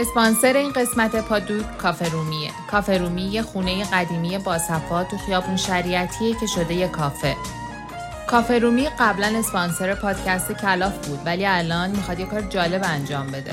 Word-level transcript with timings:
اسپانسر 0.00 0.56
این 0.56 0.72
قسمت 0.72 1.16
پادوک 1.16 1.78
کافه 1.78 2.08
رومیه 2.08 2.50
کافه 2.70 2.98
رومی 2.98 3.22
یه 3.22 3.42
خونه 3.42 3.84
قدیمی 3.84 4.38
باصفا 4.38 5.04
تو 5.04 5.18
خیابون 5.18 5.56
شریعتیه 5.56 6.34
که 6.40 6.46
شده 6.46 6.74
یه 6.74 6.88
کافه. 6.88 7.36
کافه 8.26 8.58
رومی 8.58 8.88
قبلا 8.98 9.38
اسپانسر 9.38 9.94
پادکست 9.94 10.52
کلاف 10.52 11.06
بود 11.06 11.18
ولی 11.24 11.46
الان 11.46 11.90
می‌خواد 11.90 12.20
یه 12.20 12.26
کار 12.26 12.40
جالب 12.40 12.82
انجام 12.84 13.26
بده. 13.26 13.52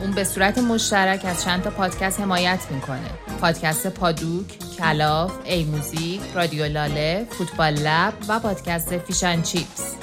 اون 0.00 0.10
به 0.10 0.24
صورت 0.24 0.58
مشترک 0.58 1.24
از 1.24 1.44
چند 1.44 1.62
تا 1.62 1.70
پادکست 1.70 2.20
حمایت 2.20 2.60
می‌کنه. 2.70 3.10
پادکست 3.40 3.86
پادوک، 3.86 4.46
کلاف، 4.78 5.32
ای 5.44 5.64
موزیک، 5.64 6.20
رادیو 6.34 6.64
لاله، 6.64 7.26
فوتبال 7.30 7.74
لب 7.74 8.12
و 8.28 8.40
پادکست 8.40 8.98
Fish 8.98 9.23
and 9.23 9.42
Chips. 9.42 9.94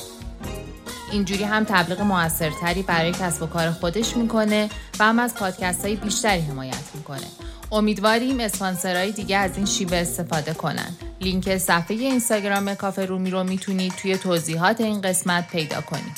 اینجوری 1.11 1.43
هم 1.43 1.63
تبلیغ 1.63 2.01
موثرتری 2.01 2.83
برای 2.83 3.11
کسب 3.11 3.43
و 3.43 3.45
کار 3.45 3.71
خودش 3.71 4.17
می‌کنه 4.17 4.69
و 5.01 5.03
هم 5.03 5.19
از 5.19 5.35
پادکست 5.35 5.85
های 5.85 5.95
بیشتری 5.95 6.41
حمایت 6.41 6.89
می‌کنه. 6.95 7.27
امیدواریم 7.71 8.39
اسپانسرهای 8.39 9.11
دیگه 9.11 9.37
از 9.37 9.57
این 9.57 9.65
شیوه 9.65 9.97
استفاده 9.97 10.53
کنن. 10.53 10.97
لینک 11.21 11.57
صفحه 11.57 11.97
اینستاگرام 11.97 12.75
کافه 12.75 13.05
رومی 13.05 13.29
رو 13.29 13.43
می‌تونید 13.43 13.93
توی 13.93 14.17
توضیحات 14.17 14.81
این 14.81 15.01
قسمت 15.01 15.47
پیدا 15.47 15.81
کنید. 15.81 16.17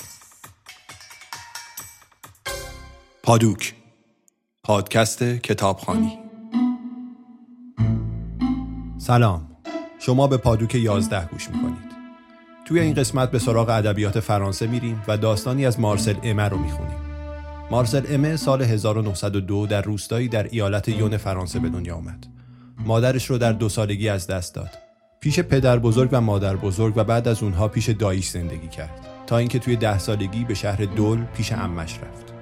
پادوک. 3.23 3.75
پادکست 4.63 5.23
کتابخانی 5.23 6.19
سلام. 8.97 9.57
شما 9.99 10.27
به 10.27 10.38
پادوک 10.38 10.75
11 10.75 11.25
گوش 11.25 11.49
می‌کنید. 11.49 11.93
توی 12.65 12.79
این 12.79 12.93
قسمت 12.93 13.31
به 13.31 13.39
سراغ 13.39 13.69
ادبیات 13.69 14.19
فرانسه 14.19 14.67
میریم 14.67 15.03
و 15.08 15.17
داستانی 15.17 15.65
از 15.65 15.80
مارسل 15.80 16.15
امه 16.23 16.43
رو 16.49 16.58
می‌خونیم. 16.58 17.02
مارسل 17.73 18.03
امه 18.09 18.35
سال 18.35 18.61
1902 18.61 19.67
در 19.67 19.81
روستایی 19.81 20.27
در 20.27 20.47
ایالت 20.52 20.89
یون 20.89 21.17
فرانسه 21.17 21.59
به 21.59 21.69
دنیا 21.69 21.95
آمد. 21.95 22.27
مادرش 22.85 23.25
رو 23.25 23.38
در 23.38 23.52
دو 23.52 23.69
سالگی 23.69 24.09
از 24.09 24.27
دست 24.27 24.55
داد. 24.55 24.69
پیش 25.19 25.39
پدر 25.39 25.80
بزرگ 25.80 26.09
و 26.11 26.21
مادر 26.21 26.55
بزرگ 26.55 26.93
و 26.95 27.03
بعد 27.03 27.27
از 27.27 27.43
اونها 27.43 27.67
پیش 27.67 27.89
داییش 27.89 28.30
زندگی 28.30 28.67
کرد. 28.67 29.07
تا 29.27 29.38
اینکه 29.38 29.59
توی 29.59 29.75
ده 29.75 29.99
سالگی 29.99 30.43
به 30.43 30.53
شهر 30.53 30.85
دول 30.85 31.23
پیش 31.23 31.52
امش 31.52 31.93
رفت. 31.93 32.33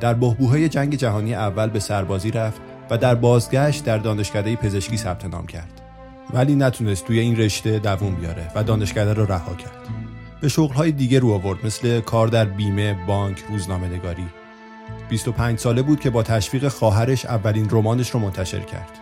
در 0.00 0.14
بهبوهای 0.14 0.68
جنگ 0.68 0.94
جهانی 0.94 1.34
اول 1.34 1.70
به 1.70 1.80
سربازی 1.80 2.30
رفت 2.30 2.60
و 2.90 2.98
در 2.98 3.14
بازگشت 3.14 3.84
در 3.84 3.98
دانشکده 3.98 4.56
پزشکی 4.56 4.96
ثبت 4.96 5.24
نام 5.24 5.46
کرد. 5.46 5.80
ولی 6.34 6.54
نتونست 6.54 7.04
توی 7.04 7.18
این 7.18 7.36
رشته 7.36 7.78
دووم 7.78 8.14
بیاره 8.14 8.52
و 8.54 8.64
دانشکده 8.64 9.12
رو 9.14 9.26
رها 9.26 9.54
کرد. 9.54 9.88
به 10.40 10.48
شغلهای 10.48 10.92
دیگه 10.92 11.18
رو 11.18 11.32
آورد 11.32 11.66
مثل 11.66 12.00
کار 12.00 12.28
در 12.28 12.44
بیمه، 12.44 13.06
بانک، 13.06 13.44
روزنامه 13.50 13.88
نگاری 13.88 14.26
25 15.08 15.58
ساله 15.58 15.82
بود 15.82 16.00
که 16.00 16.10
با 16.10 16.22
تشویق 16.22 16.68
خواهرش 16.68 17.26
اولین 17.26 17.68
رمانش 17.70 18.10
رو 18.10 18.20
منتشر 18.20 18.60
کرد 18.60 18.98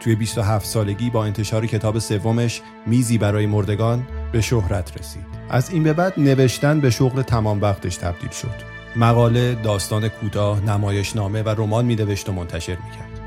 توی 0.00 0.14
27 0.14 0.66
سالگی 0.66 1.10
با 1.10 1.24
انتشار 1.24 1.66
کتاب 1.66 1.98
سومش 1.98 2.62
میزی 2.86 3.18
برای 3.18 3.46
مردگان 3.46 4.06
به 4.32 4.40
شهرت 4.40 4.98
رسید 4.98 5.26
از 5.50 5.70
این 5.70 5.82
به 5.82 5.92
بعد 5.92 6.12
نوشتن 6.16 6.80
به 6.80 6.90
شغل 6.90 7.22
تمام 7.22 7.60
وقتش 7.60 7.96
تبدیل 7.96 8.30
شد 8.30 8.76
مقاله، 8.96 9.54
داستان 9.54 10.08
کوتاه، 10.08 10.60
نمایشنامه 10.60 11.42
و 11.42 11.48
رمان 11.48 11.84
می‌نوشت 11.84 12.28
و 12.28 12.32
منتشر 12.32 12.76
می‌کرد. 12.76 13.20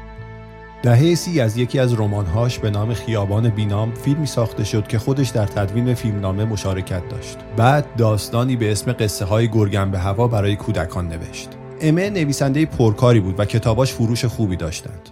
دهه 0.84 1.16
سی 1.16 1.42
از 1.42 1.58
یکی 1.58 1.80
از 1.80 1.94
رمانهاش 1.94 2.60
به 2.60 2.70
نام 2.70 2.94
خیابان 2.94 3.50
بینام 3.50 3.94
فیلمی 3.94 4.26
ساخته 4.26 4.64
شد 4.64 4.88
که 4.88 5.00
خودش 5.00 5.30
در 5.30 5.46
تدوین 5.46 5.94
فیلمنامه 5.94 6.46
مشارکت 6.46 7.10
داشت. 7.10 7.38
بعد 7.58 7.96
داستانی 7.98 8.56
به 8.56 8.72
اسم 8.72 8.92
قصه 8.92 9.26
های 9.26 9.48
گرگن 9.48 9.92
به 9.92 10.00
هوا 10.00 10.28
برای 10.28 10.56
کودکان 10.56 11.08
نوشت. 11.08 11.59
امه 11.82 12.10
نویسنده 12.10 12.66
پرکاری 12.66 13.20
بود 13.20 13.40
و 13.40 13.46
کتاباش 13.46 13.94
فروش 13.94 14.26
خوبی 14.26 14.56
داشتند. 14.56 15.10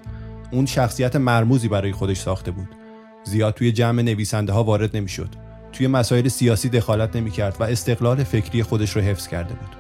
اون 0.52 0.66
شخصیت 0.66 1.16
مرموزی 1.16 1.68
برای 1.68 1.92
خودش 1.92 2.18
ساخته 2.18 2.52
بود. 2.52 2.70
زیاد 3.24 3.54
توی 3.54 3.72
جمع 3.72 4.02
نویسنده 4.02 4.54
ها 4.54 4.64
وارد 4.64 4.98
نمی‌شد. 4.98 5.30
توی 5.74 5.88
مسائل 5.88 6.28
سیاسی 6.28 6.70
دخالت 6.70 7.16
نمی‌کرد 7.16 7.58
و 7.60 7.64
استقلال 7.64 8.24
فکری 8.24 8.64
خودش 8.64 8.96
رو 8.96 9.02
حفظ 9.02 9.28
کرده 9.28 9.54
بود. 9.54 9.76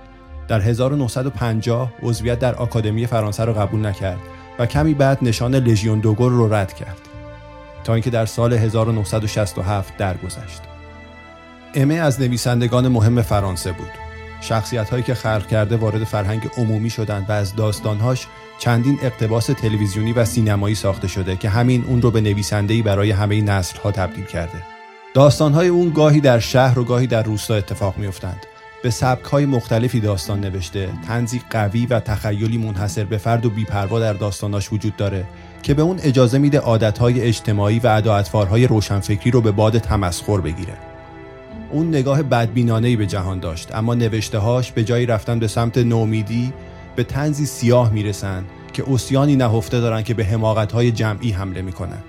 در 0.47 0.61
1950 0.61 1.93
عضویت 2.03 2.39
در 2.39 2.55
آکادمی 2.55 3.07
فرانسه 3.07 3.45
را 3.45 3.53
قبول 3.53 3.85
نکرد 3.85 4.19
و 4.59 4.65
کمی 4.65 4.93
بعد 4.93 5.17
نشان 5.21 5.55
لژیون 5.55 5.99
دوگور 5.99 6.31
رو 6.31 6.53
رد 6.53 6.73
کرد 6.73 7.01
تا 7.83 7.93
اینکه 7.93 8.09
در 8.09 8.25
سال 8.25 8.53
1967 8.53 9.97
درگذشت. 9.97 10.61
امه 11.75 11.95
از 11.95 12.21
نویسندگان 12.21 12.87
مهم 12.87 13.21
فرانسه 13.21 13.71
بود. 13.71 14.06
شخصیت 14.47 14.89
هایی 14.89 15.03
که 15.03 15.13
خلق 15.13 15.47
کرده 15.47 15.77
وارد 15.77 16.03
فرهنگ 16.03 16.49
عمومی 16.57 16.89
شدند 16.89 17.29
و 17.29 17.31
از 17.31 17.55
داستانهاش 17.55 18.27
چندین 18.59 18.99
اقتباس 19.01 19.45
تلویزیونی 19.45 20.13
و 20.13 20.25
سینمایی 20.25 20.75
ساخته 20.75 21.07
شده 21.07 21.35
که 21.35 21.49
همین 21.49 21.83
اون 21.87 22.01
رو 22.01 22.11
به 22.11 22.21
نویسنده‌ای 22.21 22.81
برای 22.81 23.11
همه 23.11 23.41
نسل 23.41 23.79
ها 23.79 23.91
تبدیل 23.91 24.25
کرده. 24.25 24.63
داستانهای 25.13 25.67
اون 25.67 25.89
گاهی 25.89 26.21
در 26.21 26.39
شهر 26.39 26.79
و 26.79 26.83
گاهی 26.83 27.07
در 27.07 27.23
روستا 27.23 27.55
اتفاق 27.55 27.97
میافتند 27.97 28.45
به 28.83 28.91
های 29.31 29.45
مختلفی 29.45 29.99
داستان 29.99 30.39
نوشته 30.39 30.89
تنزی 31.07 31.41
قوی 31.49 31.85
و 31.85 31.99
تخیلی 31.99 32.57
منحصر 32.57 33.03
به 33.03 33.17
فرد 33.17 33.45
و 33.45 33.49
بیپروا 33.49 33.99
در 33.99 34.13
داستاناش 34.13 34.73
وجود 34.73 34.95
داره 34.95 35.25
که 35.63 35.73
به 35.73 35.81
اون 35.81 35.99
اجازه 36.03 36.37
میده 36.37 36.59
عادتهای 36.59 37.21
اجتماعی 37.21 37.79
و 37.79 37.87
اداعتوارهای 37.87 38.67
روشنفکری 38.67 39.31
رو 39.31 39.41
به 39.41 39.51
باد 39.51 39.77
تمسخر 39.77 40.41
بگیره 40.41 40.86
اون 41.71 41.89
نگاه 41.89 42.23
بدبینانهی 42.23 42.95
به 42.95 43.05
جهان 43.05 43.39
داشت 43.39 43.75
اما 43.75 43.93
نوشتههاش 43.95 44.71
به 44.71 44.83
جایی 44.83 45.05
رفتن 45.05 45.39
به 45.39 45.47
سمت 45.47 45.77
نومیدی 45.77 46.53
به 46.95 47.03
تنزی 47.03 47.45
سیاه 47.45 47.93
می‌رسن 47.93 48.43
که 48.73 48.83
اوسیانی 48.83 49.35
نهفته 49.35 49.79
دارن 49.79 50.03
که 50.03 50.13
به 50.13 50.25
حماقتهای 50.25 50.91
جمعی 50.91 51.31
حمله 51.31 51.61
می‌کنن 51.61 52.03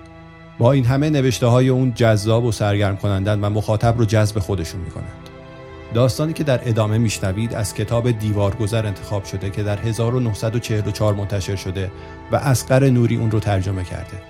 با 0.59 0.73
این 0.73 0.85
همه 0.85 1.11
نوشته 1.11 1.47
های 1.47 1.69
اون 1.69 1.95
جذاب 1.95 2.45
و 2.45 2.53
سرگرم 2.53 2.97
کنندن 2.97 3.41
و 3.41 3.51
مخاطب 3.51 3.99
رو 3.99 4.05
جذب 4.05 4.39
خودشون 4.39 4.81
می‌کنند 4.81 5.29
داستانی 5.95 6.33
که 6.33 6.45
در 6.45 6.61
ادامه 6.69 6.99
میشنوید 6.99 7.55
از 7.55 7.75
کتاب 7.75 8.11
دیوارگذر 8.11 8.87
انتخاب 8.87 9.25
شده 9.25 9.51
که 9.51 9.63
در 9.63 9.79
1944 9.79 11.15
منتشر 11.15 11.57
شده 11.57 11.91
و 12.33 12.37
اسقر 12.37 12.91
نوری 12.91 13.17
اون 13.17 13.31
رو 13.31 13.41
ترجمه 13.41 13.85
کرده. 13.85 14.23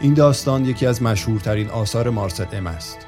این 0.00 0.14
داستان 0.14 0.64
یکی 0.64 0.86
از 0.86 1.02
مشهورترین 1.02 1.70
آثار 1.70 2.10
مارسل 2.10 2.44
ام 2.52 2.66
است. 2.66 3.06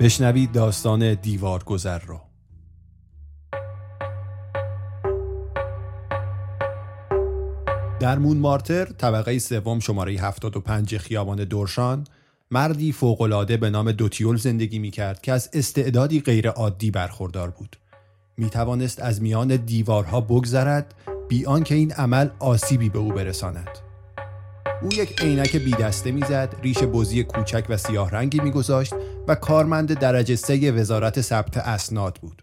بشنوید 0.00 0.52
داستان 0.52 1.14
دیوارگذر 1.14 1.98
رو. 1.98 2.20
در 8.00 8.18
مون 8.18 8.36
مارتر 8.36 8.84
طبقه 8.84 9.38
سوم 9.38 9.78
شماره 9.78 10.12
75 10.12 10.96
خیابان 10.96 11.44
دورشان 11.44 12.06
مردی 12.50 12.92
فوقالعاده 12.92 13.56
به 13.56 13.70
نام 13.70 13.92
دوتیول 13.92 14.36
زندگی 14.36 14.78
می 14.78 14.90
کرد 14.90 15.22
که 15.22 15.32
از 15.32 15.50
استعدادی 15.52 16.20
غیرعادی 16.20 16.90
برخوردار 16.90 17.50
بود. 17.50 17.76
می 18.36 18.50
توانست 18.50 19.00
از 19.00 19.22
میان 19.22 19.56
دیوارها 19.56 20.20
بگذرد 20.20 20.94
بی 21.28 21.46
آنکه 21.46 21.74
این 21.74 21.92
عمل 21.92 22.28
آسیبی 22.38 22.88
به 22.88 22.98
او 22.98 23.12
برساند. 23.12 23.89
او 24.82 24.92
یک 24.92 25.22
عینک 25.22 25.56
بی 25.56 25.70
دسته 25.70 26.10
می‌زد، 26.10 26.54
ریش 26.62 26.78
بزی 26.78 27.24
کوچک 27.24 27.66
و 27.68 27.76
سیاه 27.76 28.10
رنگی 28.10 28.40
میگذاشت 28.40 28.94
و 29.28 29.34
کارمند 29.34 29.98
درجه 29.98 30.36
سه 30.36 30.72
وزارت 30.72 31.20
ثبت 31.20 31.56
اسناد 31.56 32.18
بود. 32.22 32.42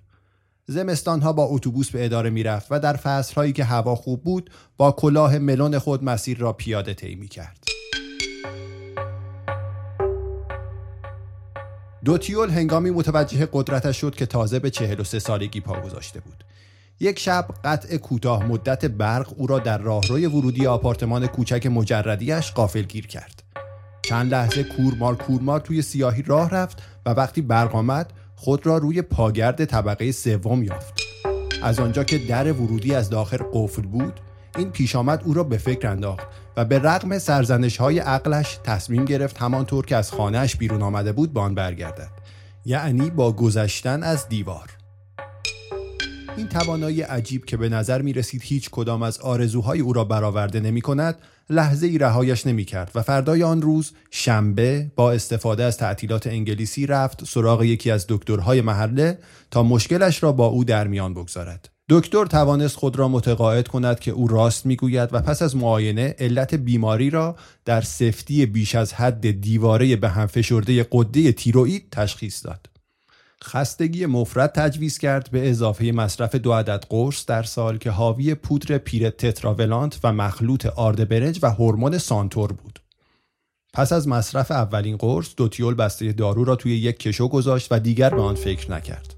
زمستانها 0.66 1.34
با 1.34 1.44
اتوبوس 1.44 1.92
به 1.92 2.06
اداره 2.06 2.30
می‌رفت 2.30 2.68
و 2.72 2.80
در 2.80 2.94
فصلهایی 2.94 3.54
که 3.54 3.64
هوا 3.64 3.96
خوب 3.96 4.24
بود 4.24 4.50
با 4.78 4.92
کلاه 4.92 5.38
ملون 5.38 5.80
خود 5.80 6.04
مسیر 6.04 6.38
را 6.38 6.54
پیاده 6.54 6.94
طی 6.94 7.16
می 7.16 7.28
کرد. 7.28 7.64
دوتیول 12.06 12.50
هنگامی 12.50 12.90
متوجه 12.90 13.50
قدرتش 13.54 14.02
شد 14.02 14.16
که 14.16 14.26
تازه 14.26 14.60
به 14.60 14.70
43 14.70 15.20
سالگی 15.20 15.62
پا 15.62 15.82
گذاشته 15.82 16.20
بود. 16.20 16.44
یک 17.00 17.20
شب 17.20 17.48
قطع 17.64 17.98
کوتاه 17.98 18.46
مدت 18.46 18.86
برق 18.86 19.34
او 19.38 19.48
را 19.48 19.60
در 19.60 19.78
راهروی 19.78 20.26
ورودی 20.26 20.68
آپارتمان 20.68 21.28
کوچک 21.28 21.66
مجردیش 21.66 22.54
گیر 22.88 23.08
کرد. 23.08 23.44
چند 24.02 24.32
لحظه 24.32 24.64
کورمار 24.64 25.16
کورمار 25.16 25.60
توی 25.60 25.82
سیاهی 25.82 26.22
راه 26.22 26.50
رفت 26.50 26.84
و 27.06 27.10
وقتی 27.10 27.42
برق 27.42 27.76
آمد 27.76 28.14
خود 28.36 28.66
را 28.66 28.78
روی 28.78 29.02
پاگرد 29.02 29.66
طبقه 29.66 30.12
سوم 30.12 30.64
یافت. 30.64 30.94
از 31.64 31.80
آنجا 31.80 32.04
که 32.04 32.18
در 32.18 32.52
ورودی 32.52 32.96
از 32.96 33.10
داخل 33.10 33.38
قفل 33.54 33.82
بود 33.82 34.20
این 34.58 34.72
پیش 34.72 34.96
آمد 34.96 35.22
او 35.26 35.34
را 35.34 35.44
به 35.44 35.58
فکر 35.58 35.88
انداخت 35.88 36.28
و 36.58 36.66
به 36.66 36.80
رغم 36.80 37.20
سرزنش 37.20 37.78
های 37.78 38.00
عقلش 38.00 38.60
تصمیم 38.64 39.06
گرفت 39.06 39.38
همانطور 39.38 39.86
که 39.86 39.96
از 39.96 40.12
خانهش 40.12 40.56
بیرون 40.56 40.82
آمده 40.82 41.12
بود 41.12 41.34
بان 41.34 41.56
برگردد 41.56 42.12
یعنی 42.66 43.10
با 43.10 43.32
گذشتن 43.32 44.04
از 44.04 44.30
دیوار 44.30 44.77
این 46.38 46.48
توانایی 46.48 47.02
عجیب 47.02 47.46
که 47.46 47.58
به 47.58 47.70
نظر 47.70 48.02
می 48.02 48.14
رسید 48.14 48.42
هیچ 48.44 48.70
کدام 48.70 49.04
از 49.04 49.20
آرزوهای 49.20 49.80
او 49.80 49.94
را 49.94 50.04
برآورده 50.04 50.60
نمی 50.60 50.82
کند 50.82 51.16
لحظه 51.50 51.88
ای 51.88 51.98
رهایش 51.98 52.48
نمی 52.48 52.66
کرد 52.66 52.92
و 52.96 53.02
فردای 53.02 53.44
آن 53.44 53.62
روز 53.62 53.92
شنبه 54.12 54.92
با 54.96 55.12
استفاده 55.12 55.64
از 55.64 55.78
تعطیلات 55.78 56.28
انگلیسی 56.28 56.86
رفت 56.86 57.26
سراغ 57.26 57.64
یکی 57.64 57.92
از 57.92 58.06
دکترهای 58.10 58.62
محله 58.62 59.18
تا 59.52 59.64
مشکلش 59.64 60.24
را 60.24 60.32
با 60.32 60.46
او 60.46 60.64
در 60.64 60.88
میان 60.88 61.14
بگذارد. 61.14 61.70
دکتر 61.90 62.26
توانست 62.26 62.76
خود 62.76 63.00
را 63.00 63.08
متقاعد 63.08 63.68
کند 63.68 64.00
که 64.00 64.12
او 64.12 64.28
راست 64.28 64.66
می‌گوید 64.66 65.10
و 65.14 65.22
پس 65.22 65.42
از 65.42 65.56
معاینه 65.56 66.16
علت 66.20 66.56
بیماری 66.56 67.10
را 67.10 67.36
در 67.66 67.82
سفتی 67.82 68.46
بیش 68.46 68.76
از 68.76 68.94
حد 68.94 69.42
دیواره 69.42 69.96
به 69.96 70.10
هم 70.10 70.28
فشرده 70.28 70.88
قده 70.92 71.32
تیروئید 71.32 71.88
تشخیص 71.92 72.46
داد. 72.46 72.77
خستگی 73.44 74.06
مفرد 74.06 74.52
تجویز 74.52 74.98
کرد 74.98 75.30
به 75.32 75.50
اضافه 75.50 75.86
مصرف 75.86 76.36
دو 76.36 76.54
عدد 76.54 76.86
قرص 76.90 77.26
در 77.26 77.44
سال 77.44 77.78
که 77.78 77.92
حاوی 77.92 78.36
پودر 78.36 78.78
پیر 78.78 79.10
تتراولانت 79.10 80.00
و 80.04 80.14
مخلوط 80.14 80.66
آرد 80.66 81.10
برنج 81.10 81.40
و 81.42 81.50
هورمون 81.50 81.98
سانتور 81.98 82.52
بود. 82.52 82.80
پس 83.74 83.94
از 83.94 84.08
مصرف 84.08 84.52
اولین 84.52 84.98
قرص 84.98 85.34
دوتیول 85.38 85.74
بسته 85.74 86.14
دارو 86.14 86.44
را 86.44 86.56
توی 86.56 86.78
یک 86.78 87.00
کشو 87.00 87.28
گذاشت 87.28 87.68
و 87.72 87.80
دیگر 87.80 88.10
به 88.10 88.22
آن 88.22 88.36
فکر 88.36 88.72
نکرد. 88.72 89.16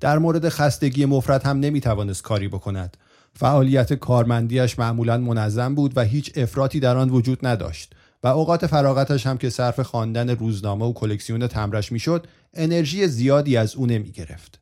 در 0.00 0.18
مورد 0.18 0.48
خستگی 0.48 1.04
مفرد 1.04 1.42
هم 1.42 1.60
نمی‌توانست 1.60 2.22
کاری 2.22 2.48
بکند. 2.48 2.96
فعالیت 3.34 3.92
کارمندیش 3.92 4.78
معمولا 4.78 5.18
منظم 5.18 5.74
بود 5.74 5.92
و 5.96 6.00
هیچ 6.04 6.32
افراطی 6.36 6.80
در 6.80 6.96
آن 6.96 7.10
وجود 7.10 7.46
نداشت 7.46 7.94
و 8.22 8.28
اوقات 8.28 8.66
فراغتش 8.66 9.26
هم 9.26 9.38
که 9.38 9.50
صرف 9.50 9.80
خواندن 9.80 10.30
روزنامه 10.30 10.84
و 10.84 10.92
کلکسیون 10.92 11.46
تمرش 11.46 11.92
می‌شد 11.92 12.26
انرژی 12.54 13.06
زیادی 13.06 13.56
از 13.56 13.74
او 13.74 13.86
نمی 13.86 14.10
گرفت. 14.10 14.60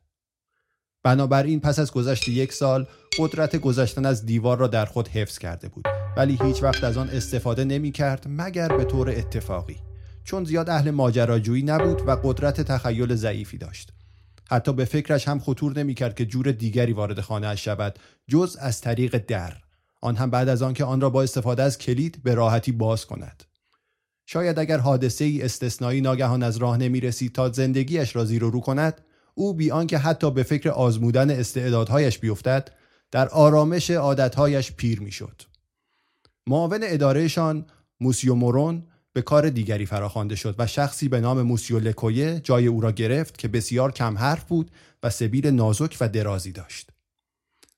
بنابراین 1.03 1.59
پس 1.59 1.79
از 1.79 1.91
گذشت 1.91 2.27
یک 2.27 2.53
سال 2.53 2.87
قدرت 3.17 3.55
گذشتن 3.55 4.05
از 4.05 4.25
دیوار 4.25 4.57
را 4.57 4.67
در 4.67 4.85
خود 4.85 5.07
حفظ 5.07 5.37
کرده 5.37 5.69
بود. 5.69 5.85
ولی 6.17 6.37
هیچ 6.41 6.63
وقت 6.63 6.83
از 6.83 6.97
آن 6.97 7.09
استفاده 7.09 7.63
نمی 7.63 7.91
کرد 7.91 8.25
مگر 8.29 8.77
به 8.77 8.83
طور 8.83 9.09
اتفاقی. 9.09 9.77
چون 10.23 10.43
زیاد 10.43 10.69
اهل 10.69 10.91
ماجراجویی 10.91 11.63
نبود 11.63 12.07
و 12.07 12.11
قدرت 12.11 12.61
تخیل 12.61 13.15
ضعیفی 13.15 13.57
داشت. 13.57 13.93
حتی 14.49 14.73
به 14.73 14.85
فکرش 14.85 15.27
هم 15.27 15.39
خطور 15.39 15.79
نمی 15.79 15.93
کرد 15.93 16.15
که 16.15 16.25
جور 16.25 16.51
دیگری 16.51 16.93
وارد 16.93 17.21
خانه 17.21 17.55
شود 17.55 17.99
جز 18.27 18.57
از 18.59 18.81
طریق 18.81 19.17
در. 19.27 19.53
آن 20.01 20.15
هم 20.15 20.29
بعد 20.29 20.49
از 20.49 20.61
آنکه 20.61 20.85
آن 20.85 21.01
را 21.01 21.09
با 21.09 21.23
استفاده 21.23 21.63
از 21.63 21.77
کلید 21.77 22.23
به 22.23 22.33
راحتی 22.33 22.71
باز 22.71 23.05
کند. 23.05 23.43
شاید 24.31 24.59
اگر 24.59 24.77
حادثه 24.77 25.25
ای 25.25 25.41
استثنایی 25.41 26.01
ناگهان 26.01 26.43
از 26.43 26.57
راه 26.57 26.77
نمی 26.77 26.99
رسید 26.99 27.33
تا 27.33 27.49
زندگیش 27.49 28.15
را 28.15 28.25
زیر 28.25 28.43
و 28.43 28.49
رو 28.49 28.59
کند 28.59 29.01
او 29.33 29.53
بی 29.53 29.71
آنکه 29.71 29.97
حتی 29.97 30.31
به 30.31 30.43
فکر 30.43 30.69
آزمودن 30.69 31.29
استعدادهایش 31.29 32.19
بیفتد 32.19 32.71
در 33.11 33.27
آرامش 33.27 33.91
عادتهایش 33.91 34.71
پیر 34.71 35.01
می‌شد. 35.01 35.41
معاون 36.47 36.79
ادارهشان 36.83 37.65
موسیو 37.99 38.35
مورون 38.35 38.83
به 39.13 39.21
کار 39.21 39.49
دیگری 39.49 39.85
فراخوانده 39.85 40.35
شد 40.35 40.55
و 40.57 40.67
شخصی 40.67 41.07
به 41.07 41.21
نام 41.21 41.41
موسیو 41.41 41.79
لکویه 41.79 42.39
جای 42.43 42.67
او 42.67 42.81
را 42.81 42.91
گرفت 42.91 43.37
که 43.37 43.47
بسیار 43.47 43.91
کم 43.91 44.17
حرف 44.17 44.43
بود 44.43 44.71
و 45.03 45.09
سبیل 45.09 45.47
نازک 45.47 45.97
و 46.01 46.09
درازی 46.09 46.51
داشت. 46.51 46.89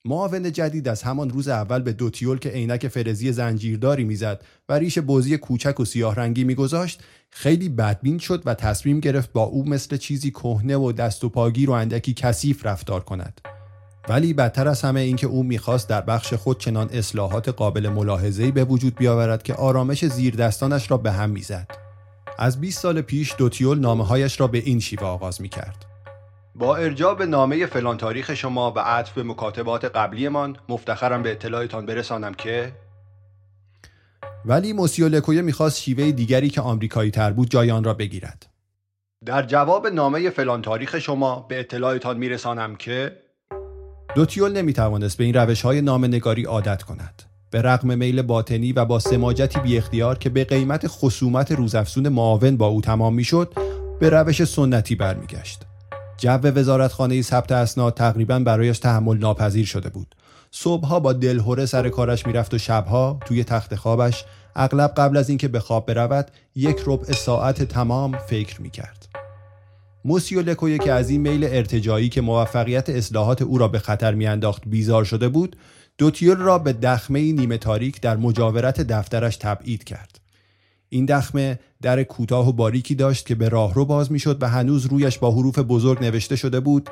معاون 0.06 0.52
جدید 0.52 0.88
از 0.88 1.04
همان 1.04 1.30
روز 1.30 1.48
اول 1.48 1.82
به 1.82 1.94
دوتیول 1.94 2.38
که 2.38 2.50
عینک 2.50 2.88
فرزی 2.88 3.32
زنجیرداری 3.32 4.04
می‌زد 4.04 4.44
و 4.70 4.74
ریش 4.74 5.00
بوزی 5.00 5.38
کوچک 5.38 5.80
و 5.80 5.86
سیاه 5.86 6.16
رنگی 6.16 6.44
میگذاشت 6.44 7.04
خیلی 7.30 7.70
بدبین 7.70 8.18
شد 8.18 8.44
و 8.46 8.54
تصمیم 8.54 9.00
گرفت 9.00 9.32
با 9.34 9.44
او 9.44 9.70
مثل 9.70 9.98
چیزی 9.98 10.32
کهنه 10.32 10.78
و 10.78 10.92
دست 10.92 11.24
و 11.24 11.30
پاگیر 11.30 11.70
و 11.70 11.74
اندکی 11.74 12.14
کثیف 12.14 12.66
رفتار 12.66 13.04
کند 13.04 13.42
ولی 14.10 14.34
بدتر 14.34 14.68
از 14.68 14.82
همه 14.82 15.00
اینکه 15.00 15.28
او 15.28 15.44
می‌خواست 15.44 15.90
در 15.90 16.02
بخش 16.02 16.34
خود 16.34 16.60
چنان 16.60 16.90
اصلاحات 16.94 17.50
قابل 17.50 17.90
ملاحظه‌ای 17.90 18.52
به 18.52 18.64
وجود 18.64 18.96
بیاورد 18.96 19.44
که 19.44 19.54
آرامش 19.54 20.06
زیر 20.06 20.36
دستانش 20.36 20.92
را 20.92 20.98
به 20.98 21.12
هم 21.12 21.30
می‌زد 21.30 21.68
از 22.38 22.62
20 22.62 22.80
سال 22.80 23.02
پیش 23.02 23.36
دوتیول 23.38 23.80
نامه 23.80 24.06
هایش 24.06 24.40
را 24.40 24.48
به 24.48 24.58
این 24.58 24.80
شیوه 24.80 25.04
آغاز 25.04 25.42
می 25.42 25.50
کرد. 25.50 25.91
با 26.62 26.76
ارجاع 26.76 27.16
به 27.16 27.26
نامه 27.26 27.66
فلان 27.66 27.98
تاریخ 27.98 28.34
شما 28.34 28.72
و 28.72 28.80
عطف 28.80 29.12
به 29.14 29.24
مکاتبات 29.24 29.86
قبلیمان 29.86 30.58
مفتخرم 30.70 31.24
به 31.24 31.32
اطلاعتان 31.32 31.86
برسانم 31.86 32.34
که 32.34 32.72
ولی 34.46 34.74
موسیو 34.74 35.08
لکویه 35.08 35.42
می‌خواست 35.42 35.82
شیوه 35.82 36.12
دیگری 36.12 36.50
که 36.50 36.62
آمریکایی 36.62 37.12
تر 37.12 37.32
بود 37.32 37.50
جای 37.50 37.72
آن 37.72 37.84
را 37.84 37.94
بگیرد. 37.94 38.48
در 39.26 39.44
جواب 39.44 39.88
نامه 39.88 40.30
فلان 40.30 40.62
تاریخ 40.62 41.00
شما 41.00 41.46
به 41.50 41.60
اطلاعتان 41.60 42.18
میرسانم 42.18 42.76
که 42.76 43.18
دوتیول 44.16 44.52
نمی‌توانست 44.52 45.18
به 45.18 45.24
این 45.24 45.34
روش 45.34 45.62
های 45.62 45.82
نگاری 45.82 46.44
عادت 46.44 46.84
کند. 46.84 47.24
به 47.52 47.62
رغم 47.62 47.98
میل 47.98 48.22
باطنی 48.22 48.74
و 48.74 48.86
با 48.86 49.00
سماجتی 49.00 49.60
بی 49.60 49.78
اختیار 49.78 50.18
که 50.18 50.30
به 50.30 50.44
قیمت 50.44 50.88
خصومت 50.88 51.52
روزافزون 51.52 52.10
معاون 52.10 52.58
با 52.58 52.68
او 52.68 52.82
تمام 52.82 53.14
می‌شد 53.14 53.54
به 54.00 54.10
روش 54.10 54.44
سنتی 54.44 54.96
برمیگشت. 54.96 55.71
جو 56.22 56.30
وزارتخانه 56.30 57.22
ثبت 57.22 57.52
اسناد 57.52 57.94
تقریبا 57.94 58.40
برایش 58.40 58.80
تحمل 58.80 59.18
ناپذیر 59.18 59.66
شده 59.66 59.90
بود. 59.90 60.16
صبحها 60.52 61.00
با 61.00 61.14
دلهوره 61.14 61.66
سر 61.66 61.90
کارش 61.90 62.28
می‌رفت 62.28 62.54
و 62.54 62.58
شبها 62.58 63.20
توی 63.26 63.44
تخت 63.44 63.76
خوابش 63.76 64.26
اغلب 64.56 64.94
قبل 64.98 65.18
از 65.18 65.30
اینکه 65.30 65.48
به 65.48 65.60
خواب 65.60 65.86
برود 65.86 66.32
یک 66.56 66.78
ربع 66.86 67.12
ساعت 67.12 67.64
تمام 67.64 68.18
فکر 68.18 68.62
می‌کرد. 68.62 69.08
موسیو 70.06 70.42
لکویه 70.42 70.78
که 70.78 70.92
از 70.92 71.10
این 71.10 71.22
میل 71.22 71.44
ارتجایی 71.44 72.10
که 72.10 72.22
موفقیت 72.22 72.90
اصلاحات 72.90 73.42
او 73.42 73.58
را 73.58 73.68
به 73.68 73.80
خطر 73.80 74.14
میانداخت 74.14 74.62
بیزار 74.66 75.04
شده 75.04 75.30
بود 75.30 75.56
دوتیول 75.98 76.38
را 76.38 76.58
به 76.58 76.74
دخمه 76.74 77.20
نیمه 77.32 77.58
تاریک 77.58 78.02
در 78.02 78.18
مجاورت 78.18 78.82
دفترش 78.82 79.38
تبعید 79.38 79.84
کرد. 79.84 80.11
این 80.94 81.06
دخمه 81.06 81.60
در 81.82 82.04
کوتاه 82.04 82.50
و 82.50 82.52
باریکی 82.52 82.96
داشت 82.96 83.26
که 83.26 83.36
به 83.36 83.50
راهرو 83.50 83.86
باز 83.86 84.12
می‌شد 84.12 84.44
و 84.44 84.50
هنوز 84.50 84.86
رویش 84.86 85.18
با 85.18 85.32
حروف 85.32 85.60
بزرگ 85.60 86.04
نوشته 86.04 86.36
شده 86.36 86.60
بود 86.60 86.90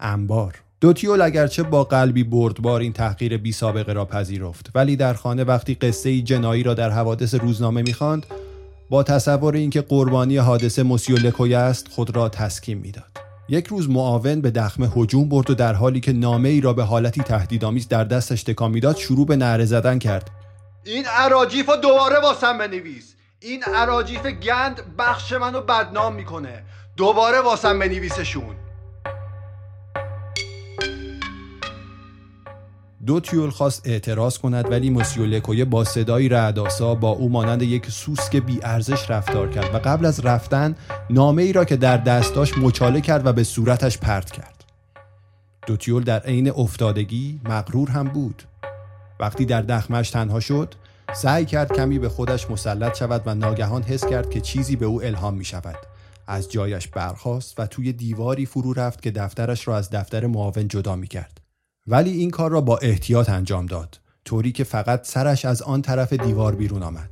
انبار. 0.00 0.54
دوتیول 0.80 1.20
اگرچه 1.20 1.62
با 1.62 1.84
قلبی 1.84 2.24
بردبار 2.24 2.80
این 2.80 2.92
تحقیر 2.92 3.36
بی 3.36 3.52
سابقه 3.52 3.92
را 3.92 4.04
پذیرفت 4.04 4.70
ولی 4.74 4.96
در 4.96 5.14
خانه 5.14 5.44
وقتی 5.44 5.74
قصه 5.74 6.20
جنایی 6.20 6.62
را 6.62 6.74
در 6.74 6.90
حوادث 6.90 7.34
روزنامه 7.34 7.82
می‌خواند 7.82 8.26
با 8.90 9.02
تصور 9.02 9.54
اینکه 9.54 9.80
قربانی 9.80 10.36
حادثه 10.36 10.82
موسیو 10.82 11.16
لکوی 11.16 11.54
است 11.54 11.88
خود 11.88 12.16
را 12.16 12.28
تسکین 12.28 12.78
می‌داد. 12.78 13.18
یک 13.48 13.66
روز 13.66 13.90
معاون 13.90 14.40
به 14.40 14.50
دخمه 14.50 14.88
هجوم 14.96 15.28
برد 15.28 15.50
و 15.50 15.54
در 15.54 15.74
حالی 15.74 16.00
که 16.00 16.12
نامه 16.12 16.48
ای 16.48 16.60
را 16.60 16.72
به 16.72 16.82
حالتی 16.82 17.22
تهدیدآمیز 17.22 17.88
در 17.88 18.04
دستش 18.04 18.42
تکان 18.42 18.70
می‌داد 18.70 18.96
شروع 18.96 19.26
به 19.26 19.36
نعره 19.36 19.64
زدن 19.64 19.98
کرد. 19.98 20.30
این 20.84 21.04
اراجیف 21.08 21.70
دوباره 21.82 22.20
واسم 22.22 22.58
بنویس. 22.58 23.15
این 23.40 23.62
عراجیف 23.62 24.26
گند 24.26 24.96
بخش 24.98 25.32
منو 25.32 25.60
بدنام 25.60 26.14
می‌کنه. 26.14 26.62
دوباره 26.96 27.40
واسم 27.40 27.78
بنویسشون. 27.78 28.56
دو 33.06 33.20
تیول 33.20 33.50
خواست 33.50 33.88
اعتراض 33.88 34.38
کند 34.38 34.70
ولی 34.70 34.90
مسیو 34.90 35.26
لکویه 35.26 35.64
با 35.64 35.84
صدایی 35.84 36.28
رعداسا 36.28 36.94
با 36.94 37.08
او 37.08 37.28
مانند 37.28 37.62
یک 37.62 37.90
سوسک 37.90 38.36
بی 38.36 38.60
ارزش 38.62 39.10
رفتار 39.10 39.48
کرد 39.48 39.74
و 39.74 39.78
قبل 39.78 40.06
از 40.06 40.26
رفتن 40.26 40.74
نامه 41.10 41.42
ای 41.42 41.52
را 41.52 41.64
که 41.64 41.76
در 41.76 41.96
دست 41.96 42.34
داشت 42.34 42.58
مچاله 42.58 43.00
کرد 43.00 43.26
و 43.26 43.32
به 43.32 43.44
صورتش 43.44 43.98
پرت 43.98 44.30
کرد. 44.30 44.64
دوتیول 45.66 46.04
در 46.04 46.20
عین 46.20 46.50
افتادگی 46.50 47.40
مغرور 47.44 47.90
هم 47.90 48.08
بود. 48.08 48.42
وقتی 49.20 49.44
در 49.44 49.62
دخمش 49.62 50.10
تنها 50.10 50.40
شد 50.40 50.74
سعی 51.16 51.44
کرد 51.44 51.72
کمی 51.72 51.98
به 51.98 52.08
خودش 52.08 52.50
مسلط 52.50 52.98
شود 52.98 53.22
و 53.26 53.34
ناگهان 53.34 53.82
حس 53.82 54.06
کرد 54.06 54.30
که 54.30 54.40
چیزی 54.40 54.76
به 54.76 54.86
او 54.86 55.02
الهام 55.02 55.34
می 55.34 55.44
شود. 55.44 55.76
از 56.26 56.50
جایش 56.52 56.88
برخاست 56.88 57.60
و 57.60 57.66
توی 57.66 57.92
دیواری 57.92 58.46
فرو 58.46 58.72
رفت 58.72 59.02
که 59.02 59.10
دفترش 59.10 59.68
را 59.68 59.76
از 59.76 59.90
دفتر 59.90 60.26
معاون 60.26 60.68
جدا 60.68 60.96
می 60.96 61.06
کرد. 61.06 61.40
ولی 61.86 62.10
این 62.10 62.30
کار 62.30 62.50
را 62.50 62.60
با 62.60 62.78
احتیاط 62.78 63.30
انجام 63.30 63.66
داد 63.66 64.00
طوری 64.24 64.52
که 64.52 64.64
فقط 64.64 65.06
سرش 65.06 65.44
از 65.44 65.62
آن 65.62 65.82
طرف 65.82 66.12
دیوار 66.12 66.54
بیرون 66.54 66.82
آمد. 66.82 67.10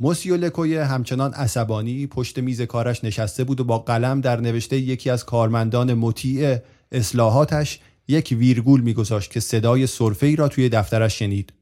موسیو 0.00 0.36
لکویه 0.36 0.84
همچنان 0.84 1.32
عصبانی 1.32 2.06
پشت 2.06 2.38
میز 2.38 2.62
کارش 2.62 3.04
نشسته 3.04 3.44
بود 3.44 3.60
و 3.60 3.64
با 3.64 3.78
قلم 3.78 4.20
در 4.20 4.40
نوشته 4.40 4.78
یکی 4.78 5.10
از 5.10 5.24
کارمندان 5.24 5.94
مطیع 5.94 6.58
اصلاحاتش 6.92 7.80
یک 8.08 8.36
ویرگول 8.38 8.80
میگذاشت 8.80 9.30
که 9.30 9.40
صدای 9.40 9.88
ای 10.22 10.36
را 10.36 10.48
توی 10.48 10.68
دفترش 10.68 11.18
شنید 11.18 11.52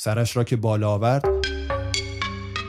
سرش 0.00 0.36
را 0.36 0.44
که 0.44 0.56
بالا 0.56 0.90
آورد 0.90 1.24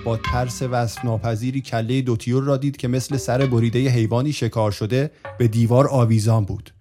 با 0.05 0.17
ترس 0.17 0.61
وصف 0.61 1.05
ناپذیری 1.05 1.61
کله 1.61 2.01
دوتیور 2.01 2.43
را 2.43 2.57
دید 2.57 2.77
که 2.77 2.87
مثل 2.87 3.17
سر 3.17 3.45
بریده 3.45 3.79
حیوانی 3.79 4.31
شکار 4.31 4.71
شده 4.71 5.11
به 5.37 5.47
دیوار 5.47 5.87
آویزان 5.87 6.45
بود. 6.45 6.73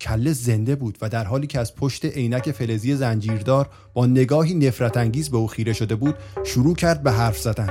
کله 0.00 0.32
زنده 0.32 0.76
بود 0.76 0.98
و 1.02 1.08
در 1.08 1.24
حالی 1.24 1.46
که 1.46 1.58
از 1.58 1.74
پشت 1.74 2.04
عینک 2.04 2.50
فلزی 2.50 2.94
زنجیردار 2.94 3.68
با 3.94 4.06
نگاهی 4.06 4.54
نفرت 4.54 4.96
انگیز 4.96 5.30
به 5.30 5.36
او 5.36 5.46
خیره 5.46 5.72
شده 5.72 5.94
بود 5.94 6.14
شروع 6.44 6.74
کرد 6.74 7.02
به 7.02 7.12
حرف 7.12 7.38
زدن. 7.38 7.70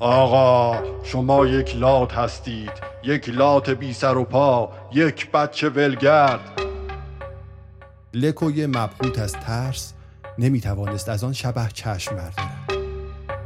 آقا 0.00 0.82
شما 1.04 1.46
یک 1.46 1.76
لات 1.76 2.12
هستید 2.12 2.72
یک 3.04 3.28
لات 3.28 3.70
بی 3.70 3.92
سر 3.92 4.16
و 4.16 4.24
پا 4.24 4.72
یک 4.92 5.30
بچه 5.30 5.68
ولگرد. 5.68 6.60
لکوی 8.14 8.66
مبهوت 8.66 9.18
از 9.18 9.32
ترس 9.32 9.92
نمی‌توانست 10.38 11.08
از 11.08 11.24
آن 11.24 11.32
شبه 11.32 11.68
چشم 11.74 12.16
بردارد. 12.16 12.72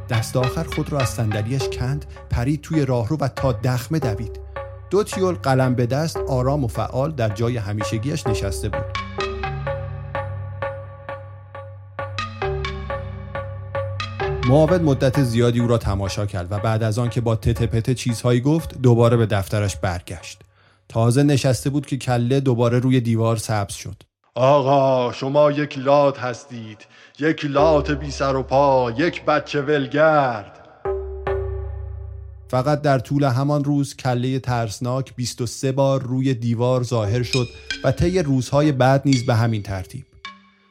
دست 0.09 0.37
آخر 0.37 0.63
خود 0.63 0.91
را 0.91 0.99
از 0.99 1.09
صندلیاش 1.09 1.69
کند 1.69 2.05
پرید 2.29 2.61
توی 2.61 2.85
راهرو 2.85 3.17
و 3.17 3.27
تا 3.27 3.51
دخمه 3.51 3.99
دوید. 3.99 4.39
دو 4.89 5.03
تیول 5.03 5.35
قلم 5.35 5.75
به 5.75 5.85
دست 5.85 6.17
آرام 6.17 6.63
و 6.63 6.67
فعال 6.67 7.11
در 7.11 7.29
جای 7.29 7.57
همیشگیش 7.57 8.27
نشسته 8.27 8.69
بود. 8.69 8.85
معاون 14.47 14.81
مدت 14.81 15.23
زیادی 15.23 15.59
او 15.59 15.67
را 15.67 15.77
تماشا 15.77 16.25
کرد 16.25 16.51
و 16.51 16.59
بعد 16.59 16.83
از 16.83 16.99
آن 16.99 17.09
که 17.09 17.21
با 17.21 17.35
تته 17.35 17.67
پته 17.67 17.93
چیزهایی 17.93 18.41
گفت 18.41 18.81
دوباره 18.81 19.17
به 19.17 19.25
دفترش 19.25 19.75
برگشت. 19.75 20.41
تازه 20.89 21.23
نشسته 21.23 21.69
بود 21.69 21.85
که 21.85 21.97
کله 21.97 22.39
دوباره 22.39 22.79
روی 22.79 23.01
دیوار 23.01 23.37
سبز 23.37 23.73
شد. 23.73 24.03
آقا 24.35 25.11
شما 25.11 25.51
یک 25.51 25.77
لات 25.77 26.19
هستید 26.19 26.77
یک 27.19 27.45
لات 27.45 27.91
بی 27.91 28.11
سر 28.11 28.35
و 28.35 28.43
پا 28.43 28.91
یک 28.97 29.25
بچه 29.25 29.61
ولگرد. 29.61 30.67
فقط 32.47 32.81
در 32.81 32.99
طول 32.99 33.23
همان 33.23 33.63
روز 33.63 33.95
کله 33.95 34.39
ترسناک 34.39 35.15
23 35.15 35.71
بار 35.71 36.03
روی 36.03 36.33
دیوار 36.33 36.83
ظاهر 36.83 37.23
شد 37.23 37.47
و 37.83 37.91
طی 37.91 38.19
روزهای 38.19 38.71
بعد 38.71 39.01
نیز 39.05 39.25
به 39.25 39.35
همین 39.35 39.63
ترتیب. 39.63 40.05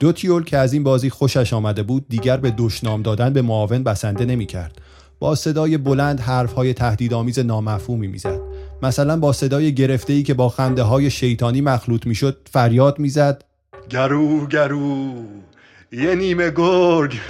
دو 0.01 0.13
تیول 0.13 0.45
که 0.45 0.59
از 0.59 0.73
این 0.73 0.83
بازی 0.83 1.11
خوشش 1.11 1.53
آمده 1.53 1.83
بود 1.83 2.05
دیگر 2.09 2.37
به 2.37 2.51
دشنام 2.51 3.03
دادن 3.03 3.33
به 3.33 3.43
معاون 3.43 3.83
بسنده 3.83 4.25
نمی 4.25 4.47
کرد. 4.47 4.81
با 5.19 5.35
صدای 5.35 5.79
بلند 5.79 6.21
حرفهای 6.21 6.75
تهدیدآمیز 6.75 7.39
نامفهومی 7.39 8.07
می‌زد. 8.07 8.41
مثلا 8.83 9.17
با 9.17 9.33
صدای 9.33 9.75
گرفته 9.75 10.13
ای 10.13 10.23
که 10.23 10.35
با 10.35 10.49
خنده 10.49 10.83
های 10.83 11.11
شیطانی 11.11 11.61
مخلوط 11.61 12.07
می‌شد 12.07 12.39
فریاد 12.51 12.99
می‌زد. 12.99 13.50
گرو 13.91 14.47
گرو. 14.47 15.15
یه 15.93 16.15
نیمه 16.15 16.51
گرگ. 16.51 17.15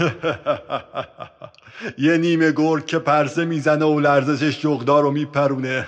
یه 1.98 2.18
نیمه 2.18 2.52
گرگ 2.52 2.86
که 2.86 2.98
پرسه 2.98 3.44
می‌زنه 3.44 3.84
و 3.84 4.00
لرزشش 4.00 4.60
جغدار 4.60 5.02
رو 5.02 5.10
میپرونه. 5.10 5.86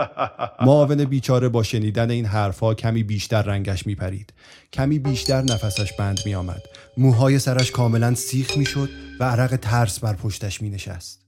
معاون 0.66 1.04
بیچاره 1.04 1.48
با 1.48 1.62
شنیدن 1.62 2.10
این 2.10 2.24
حرفها 2.24 2.74
کمی 2.74 3.02
بیشتر 3.02 3.42
رنگش 3.42 3.86
میپرید. 3.86 4.32
کمی 4.72 4.98
بیشتر 4.98 5.42
نفسش 5.42 5.92
بند 5.92 6.18
میآمد. 6.26 6.62
موهای 6.96 7.38
سرش 7.38 7.70
کاملا 7.70 8.14
سیخ 8.14 8.56
می‌شد 8.56 8.88
و 9.20 9.24
عرق 9.24 9.56
ترس 9.56 9.98
بر 9.98 10.14
پشتش 10.14 10.62
مینشست. 10.62 11.26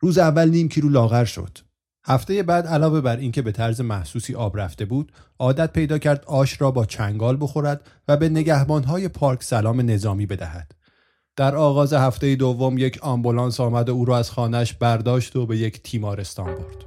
روز 0.00 0.18
اول 0.18 0.48
نیم 0.48 0.68
کیلو 0.68 0.88
لاغر 0.88 1.24
شد. 1.24 1.58
هفته 2.04 2.42
بعد 2.42 2.66
علاوه 2.66 3.00
بر 3.00 3.16
اینکه 3.16 3.42
به 3.42 3.52
طرز 3.52 3.80
محسوسی 3.80 4.34
آب 4.34 4.58
رفته 4.58 4.84
بود 4.84 5.12
عادت 5.38 5.72
پیدا 5.72 5.98
کرد 5.98 6.24
آش 6.26 6.60
را 6.60 6.70
با 6.70 6.84
چنگال 6.84 7.36
بخورد 7.40 7.80
و 8.08 8.16
به 8.16 8.28
نگهبانهای 8.28 9.08
پارک 9.08 9.42
سلام 9.42 9.90
نظامی 9.90 10.26
بدهد. 10.26 10.72
در 11.36 11.56
آغاز 11.56 11.92
هفته 11.92 12.36
دوم 12.36 12.78
یک 12.78 12.98
آمبولانس 13.02 13.60
آمد 13.60 13.88
و 13.88 13.92
او 13.92 14.04
را 14.04 14.18
از 14.18 14.30
خانهش 14.30 14.72
برداشت 14.72 15.36
و 15.36 15.46
به 15.46 15.58
یک 15.58 15.82
تیمارستان 15.82 16.46
برد. 16.46 16.84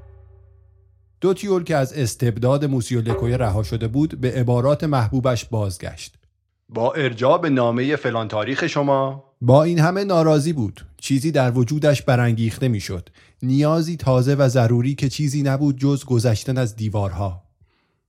دو 1.22 1.34
تیول 1.34 1.64
که 1.64 1.76
از 1.76 1.94
استبداد 1.94 2.66
موسیو 2.66 3.02
رها 3.38 3.64
شده 3.64 3.88
بود 3.88 4.22
به 4.22 4.32
عبارات 4.32 4.84
محبوبش 4.84 5.46
بازگشت. 5.46 6.16
با 6.70 6.94
ارجاع 6.94 7.50
نامه 7.50 7.96
فلان 7.96 8.28
تاریخ 8.28 8.68
شما؟ 8.68 9.24
با 9.42 9.64
این 9.64 9.80
همه 9.80 10.04
ناراضی 10.04 10.54
بود. 10.54 10.86
چیزی 10.98 11.32
در 11.32 11.52
وجودش 11.52 12.02
برانگیخته 12.02 12.68
می‌شد. 12.68 13.10
نیازی 13.44 13.98
تازه 13.98 14.36
و 14.36 14.50
ضروری 14.50 14.96
که 14.96 15.10
چیزی 15.10 15.44
نبود 15.44 15.78
جز 15.78 16.06
گذشتن 16.06 16.58
از 16.58 16.76
دیوارها. 16.76 17.44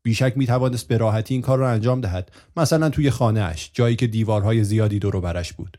بیشک 0.03 0.33
می 0.37 0.47
توانست 0.47 0.89
به 0.89 0.97
راحتی 0.97 1.35
این 1.35 1.43
کار 1.43 1.59
را 1.59 1.71
انجام 1.71 2.01
دهد 2.01 2.33
مثلا 2.57 2.91
توی 2.91 3.11
خانهاش 3.11 3.71
جایی 3.73 3.97
که 3.97 4.07
دیوارهای 4.07 4.65
زیادی 4.65 4.99
دور 4.99 5.21
برش 5.21 5.53
بود. 5.53 5.79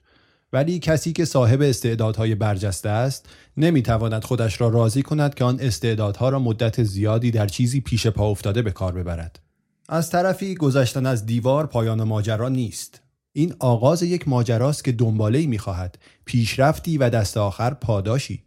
ولی 0.54 0.80
کسی 0.80 1.14
که 1.14 1.26
صاحب 1.26 1.62
استعدادهای 1.62 2.36
برجسته 2.36 2.90
است 2.90 3.30
نمی‌تواند 3.58 4.24
خودش 4.24 4.62
را 4.62 4.70
راضی 4.70 5.02
کند 5.02 5.34
که 5.36 5.44
آن 5.44 5.60
استعدادها 5.60 6.30
را 6.30 6.40
مدت 6.40 6.84
زیادی 6.84 7.32
در 7.32 7.48
چیزی 7.48 7.82
پیش 7.82 8.08
پا 8.08 8.30
افتاده 8.30 8.62
به 8.62 8.72
کار 8.72 8.92
ببرد. 8.92 9.40
از 9.90 10.10
طرفی 10.10 10.56
گذشتن 10.56 11.06
از 11.06 11.26
دیوار 11.26 11.68
پایان 11.68 12.04
ماجرا 12.04 12.50
نیست. 12.50 13.02
این 13.34 13.54
آغاز 13.60 14.04
یک 14.04 14.28
ماجراست 14.28 14.84
که 14.84 14.92
دنباله 14.92 15.46
می‌خواهد 15.46 15.98
پیشرفتی 16.26 16.98
و 16.98 17.10
دست 17.10 17.38
آخر 17.38 17.74
پاداشی. 17.74 18.44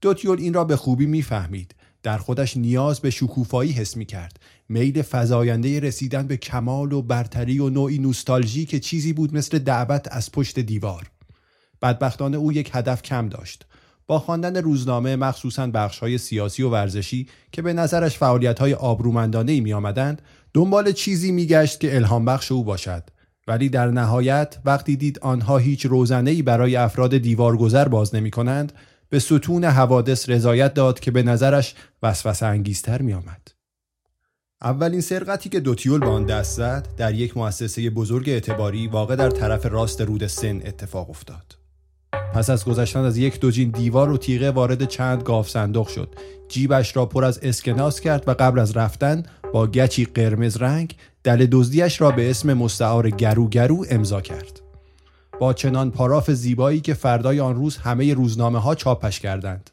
دوتیول 0.00 0.40
این 0.40 0.54
را 0.54 0.64
به 0.64 0.76
خوبی 0.76 1.06
می‌فهمید. 1.06 1.74
در 2.02 2.18
خودش 2.18 2.56
نیاز 2.56 3.00
به 3.00 3.10
شکوفایی 3.10 3.72
حس 3.72 3.96
می 3.96 4.04
کرد 4.04 4.40
میل 4.68 5.02
فزاینده 5.02 5.80
رسیدن 5.80 6.26
به 6.26 6.36
کمال 6.36 6.92
و 6.92 7.02
برتری 7.02 7.58
و 7.58 7.70
نوعی 7.70 7.98
نوستالژی 7.98 8.64
که 8.64 8.80
چیزی 8.80 9.12
بود 9.12 9.36
مثل 9.36 9.58
دعوت 9.58 10.08
از 10.10 10.32
پشت 10.32 10.58
دیوار. 10.58 11.10
بدبختانه 11.82 12.36
او 12.36 12.52
یک 12.52 12.70
هدف 12.74 13.02
کم 13.02 13.28
داشت. 13.28 13.66
با 14.06 14.18
خواندن 14.18 14.56
روزنامه 14.56 15.16
مخصوصا 15.16 15.66
بخشهای 15.66 16.18
سیاسی 16.18 16.62
و 16.62 16.70
ورزشی 16.70 17.28
که 17.52 17.62
به 17.62 17.72
نظرش 17.72 18.18
فعالیت‌های 18.18 18.74
آبرومندانه 18.74 19.52
ای 19.52 19.60
می 19.60 19.72
آمدند 19.72 20.22
دنبال 20.54 20.92
چیزی 20.92 21.32
میگشت 21.32 21.80
که 21.80 21.96
الهام 21.96 22.24
بخش 22.24 22.52
او 22.52 22.64
باشد. 22.64 23.02
ولی 23.46 23.68
در 23.68 23.90
نهایت 23.90 24.58
وقتی 24.64 24.96
دید 24.96 25.18
آنها 25.18 25.58
هیچ 25.58 25.86
روزنه 25.86 26.30
ای 26.30 26.42
برای 26.42 26.76
افراد 26.76 27.16
دیوارگذر 27.16 27.88
باز 27.88 28.14
نمی 28.14 28.30
کنند 28.30 28.72
به 29.10 29.18
ستون 29.18 29.64
حوادث 29.64 30.28
رضایت 30.28 30.74
داد 30.74 31.00
که 31.00 31.10
به 31.10 31.22
نظرش 31.22 31.74
وسوسه 32.02 32.46
انگیزتر 32.46 33.02
می 33.02 33.12
آمد. 33.12 33.48
اولین 34.62 35.00
سرقتی 35.00 35.48
که 35.48 35.60
دوتیول 35.60 36.00
به 36.00 36.06
آن 36.06 36.24
دست 36.24 36.56
زد 36.56 36.88
در 36.96 37.14
یک 37.14 37.36
مؤسسه 37.36 37.90
بزرگ 37.90 38.28
اعتباری 38.28 38.86
واقع 38.86 39.16
در 39.16 39.30
طرف 39.30 39.66
راست 39.66 40.00
رود 40.00 40.26
سن 40.26 40.56
اتفاق 40.56 41.10
افتاد. 41.10 41.56
پس 42.34 42.50
از 42.50 42.64
گذشتن 42.64 43.00
از 43.00 43.16
یک 43.16 43.40
دوجین 43.40 43.70
دیوار 43.70 44.10
و 44.10 44.16
تیغه 44.16 44.50
وارد 44.50 44.84
چند 44.84 45.22
گاف 45.22 45.50
صندوق 45.50 45.88
شد 45.88 46.14
جیبش 46.48 46.96
را 46.96 47.06
پر 47.06 47.24
از 47.24 47.38
اسکناس 47.42 48.00
کرد 48.00 48.28
و 48.28 48.34
قبل 48.34 48.58
از 48.58 48.76
رفتن 48.76 49.22
با 49.52 49.66
گچی 49.66 50.04
قرمز 50.04 50.56
رنگ 50.56 50.96
دل 51.24 51.46
دزدیش 51.46 52.00
را 52.00 52.10
به 52.10 52.30
اسم 52.30 52.54
مستعار 52.54 53.10
گرو 53.10 53.48
گرو 53.48 53.86
امضا 53.90 54.20
کرد 54.20 54.60
با 55.40 55.52
چنان 55.52 55.90
پاراف 55.90 56.30
زیبایی 56.30 56.80
که 56.80 56.94
فردای 56.94 57.40
آن 57.40 57.54
روز 57.54 57.76
همه 57.76 58.14
روزنامه 58.14 58.58
ها 58.58 58.74
چاپش 58.74 59.20
کردند. 59.20 59.70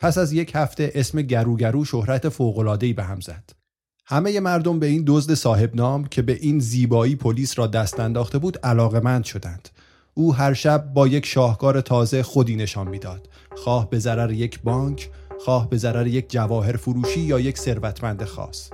پس 0.00 0.18
از 0.18 0.32
یک 0.32 0.52
هفته 0.54 0.92
اسم 0.94 1.22
گروگرو 1.22 1.84
شهرت 1.84 2.28
فوق‌العاده‌ای 2.28 2.92
به 2.92 3.04
هم 3.04 3.20
زد. 3.20 3.50
همه 4.04 4.40
مردم 4.40 4.78
به 4.78 4.86
این 4.86 5.04
دزد 5.06 5.34
صاحب 5.34 5.76
نام 5.76 6.04
که 6.04 6.22
به 6.22 6.38
این 6.40 6.58
زیبایی 6.58 7.16
پلیس 7.16 7.58
را 7.58 7.66
دست 7.66 8.00
انداخته 8.00 8.38
بود 8.38 8.58
علاقمند 8.58 9.24
شدند. 9.24 9.68
او 10.14 10.34
هر 10.34 10.54
شب 10.54 10.92
با 10.94 11.08
یک 11.08 11.26
شاهکار 11.26 11.80
تازه 11.80 12.22
خودی 12.22 12.56
نشان 12.56 12.88
می‌داد. 12.88 13.28
خواه 13.56 13.90
به 13.90 13.98
ضرر 13.98 14.32
یک 14.32 14.60
بانک 14.62 15.10
خواه 15.44 15.70
به 15.70 15.76
ضرر 15.76 16.06
یک 16.06 16.30
جواهر 16.30 16.76
فروشی 16.76 17.20
یا 17.20 17.40
یک 17.40 17.58
ثروتمند 17.58 18.24
خاص. 18.24 18.70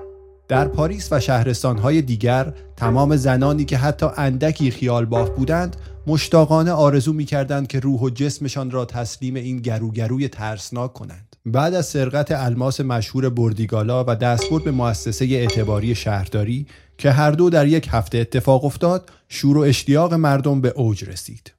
در 0.48 0.68
پاریس 0.68 1.12
و 1.12 1.20
شهرستانهای 1.20 2.02
دیگر 2.02 2.52
تمام 2.76 3.16
زنانی 3.16 3.64
که 3.64 3.76
حتی 3.78 4.06
اندکی 4.16 4.70
خیال 4.70 5.04
باف 5.04 5.30
بودند 5.30 5.76
مشتاقانه 6.06 6.70
آرزو 6.70 7.12
می 7.12 7.24
کردند 7.24 7.66
که 7.66 7.80
روح 7.80 8.00
و 8.00 8.10
جسمشان 8.10 8.70
را 8.70 8.84
تسلیم 8.84 9.34
این 9.34 9.58
گروگروی 9.58 10.28
ترسناک 10.28 10.92
کنند. 10.92 11.36
بعد 11.46 11.74
از 11.74 11.86
سرقت 11.86 12.30
الماس 12.30 12.80
مشهور 12.80 13.28
بردیگالا 13.28 14.04
و 14.04 14.14
دستبرد 14.14 14.64
به 14.64 14.70
مؤسسه 14.70 15.24
اعتباری 15.24 15.94
شهرداری 15.94 16.66
که 16.98 17.10
هر 17.10 17.30
دو 17.30 17.50
در 17.50 17.66
یک 17.66 17.88
هفته 17.90 18.18
اتفاق 18.18 18.64
افتاد 18.64 19.10
شور 19.28 19.58
و 19.58 19.60
اشتیاق 19.60 20.14
مردم 20.14 20.60
به 20.60 20.68
اوج 20.68 21.04
رسید. 21.04 21.52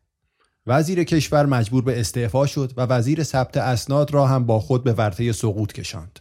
وزیر 0.68 1.04
کشور 1.04 1.46
مجبور 1.46 1.84
به 1.84 2.00
استعفا 2.00 2.46
شد 2.46 2.74
و 2.78 2.82
وزیر 2.82 3.24
ثبت 3.24 3.58
اسناد 3.58 4.14
را 4.14 4.28
هم 4.28 4.46
با 4.46 4.60
خود 4.60 4.84
به 4.84 4.94
ورطه 4.94 5.32
سقوط 5.32 5.74
کشاند. 5.74 6.20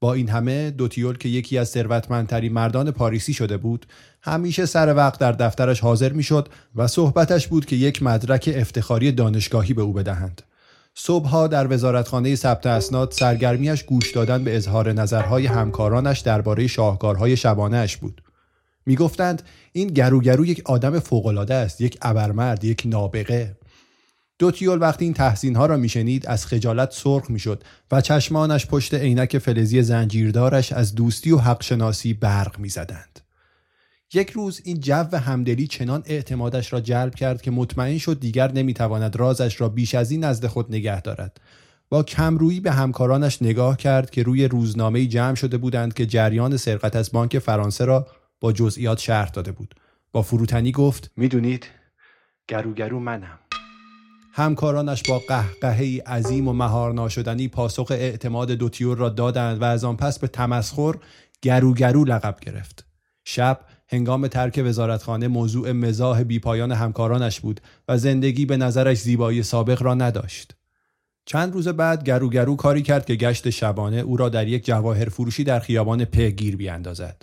با 0.00 0.14
این 0.14 0.28
همه 0.28 0.70
دوتیول 0.70 1.18
که 1.18 1.28
یکی 1.28 1.58
از 1.58 1.68
ثروتمندترین 1.68 2.52
مردان 2.52 2.90
پاریسی 2.90 3.32
شده 3.32 3.56
بود 3.56 3.86
همیشه 4.22 4.66
سر 4.66 4.94
وقت 4.94 5.20
در 5.20 5.32
دفترش 5.32 5.80
حاضر 5.80 6.12
می‌شد 6.12 6.48
و 6.76 6.86
صحبتش 6.86 7.46
بود 7.46 7.66
که 7.66 7.76
یک 7.76 8.02
مدرک 8.02 8.50
افتخاری 8.56 9.12
دانشگاهی 9.12 9.74
به 9.74 9.82
او 9.82 9.92
بدهند. 9.92 10.42
صبحها 10.94 11.46
در 11.46 11.72
وزارتخانه 11.72 12.34
ثبت 12.34 12.66
اسناد 12.66 13.12
سرگرمیش 13.12 13.82
گوش 13.84 14.10
دادن 14.10 14.44
به 14.44 14.56
اظهار 14.56 14.92
نظرهای 14.92 15.46
همکارانش 15.46 16.20
درباره 16.20 16.66
شاهکارهای 16.66 17.36
شبانهاش 17.36 17.96
بود. 17.96 18.22
می‌گفتند 18.86 19.42
این 19.72 19.88
گروگرو 19.88 20.46
یک 20.46 20.62
آدم 20.64 20.98
فوقالعاده 20.98 21.54
است 21.54 21.80
یک 21.80 21.98
ابرمرد 22.02 22.64
یک 22.64 22.82
نابغه. 22.86 23.56
دوتیول 24.40 24.80
وقتی 24.80 25.04
این 25.04 25.14
تحسین 25.14 25.56
ها 25.56 25.66
را 25.66 25.76
میشنید 25.76 26.26
از 26.26 26.46
خجالت 26.46 26.92
سرخ 26.92 27.30
می‌شد 27.30 27.64
و 27.90 28.00
چشمانش 28.00 28.66
پشت 28.66 28.94
عینک 28.94 29.38
فلزی 29.38 29.82
زنجیردارش 29.82 30.72
از 30.72 30.94
دوستی 30.94 31.32
و 31.32 31.38
حق 31.38 31.62
شناسی 31.62 32.14
برق 32.14 32.58
می‌زدند. 32.58 33.20
یک 34.14 34.30
روز 34.30 34.60
این 34.64 34.80
جو 34.80 35.16
همدلی 35.16 35.66
چنان 35.66 36.02
اعتمادش 36.06 36.72
را 36.72 36.80
جلب 36.80 37.14
کرد 37.14 37.42
که 37.42 37.50
مطمئن 37.50 37.98
شد 37.98 38.20
دیگر 38.20 38.52
نمی‌تواند 38.52 39.16
رازش 39.16 39.60
را 39.60 39.68
بیش 39.68 39.94
از 39.94 40.10
این 40.10 40.24
نزد 40.24 40.46
خود 40.46 40.66
نگه 40.70 41.00
دارد. 41.00 41.40
با 41.88 42.02
کمرویی 42.02 42.60
به 42.60 42.72
همکارانش 42.72 43.42
نگاه 43.42 43.76
کرد 43.76 44.10
که 44.10 44.22
روی 44.22 44.48
روزنامه 44.48 45.06
جمع 45.06 45.34
شده 45.34 45.58
بودند 45.58 45.94
که 45.94 46.06
جریان 46.06 46.56
سرقت 46.56 46.96
از 46.96 47.12
بانک 47.12 47.38
فرانسه 47.38 47.84
را 47.84 48.06
با 48.40 48.52
جزئیات 48.52 48.98
شرح 48.98 49.30
داده 49.30 49.52
بود. 49.52 49.74
با 50.12 50.22
فروتنی 50.22 50.72
گفت 50.72 51.10
می‌دونید 51.16 51.66
گروگرو 52.48 53.00
منم 53.00 53.38
همکارانش 54.32 55.02
با 55.08 55.18
قهقهی 55.18 55.98
عظیم 55.98 56.48
و 56.48 56.52
مهار 56.52 56.92
ناشدنی 56.92 57.48
پاسخ 57.48 57.90
اعتماد 57.90 58.50
دوتیور 58.50 58.98
را 58.98 59.08
دادند 59.08 59.62
و 59.62 59.64
از 59.64 59.84
آن 59.84 59.96
پس 59.96 60.18
به 60.18 60.28
تمسخر 60.28 60.94
گروگرو 61.42 62.04
لقب 62.04 62.36
گرفت. 62.40 62.86
شب 63.24 63.60
هنگام 63.88 64.28
ترک 64.28 64.62
وزارتخانه 64.64 65.28
موضوع 65.28 65.72
مزاح 65.72 66.22
بیپایان 66.22 66.72
همکارانش 66.72 67.40
بود 67.40 67.60
و 67.88 67.98
زندگی 67.98 68.46
به 68.46 68.56
نظرش 68.56 68.98
زیبایی 68.98 69.42
سابق 69.42 69.82
را 69.82 69.94
نداشت. 69.94 70.54
چند 71.24 71.52
روز 71.52 71.68
بعد 71.68 72.04
گروگرو 72.04 72.56
کاری 72.56 72.82
کرد 72.82 73.04
که 73.04 73.14
گشت 73.14 73.50
شبانه 73.50 73.96
او 73.96 74.16
را 74.16 74.28
در 74.28 74.48
یک 74.48 74.64
جواهر 74.64 75.08
فروشی 75.08 75.44
در 75.44 75.60
خیابان 75.60 76.04
پگیر 76.04 76.56
بیاندازد. 76.56 77.22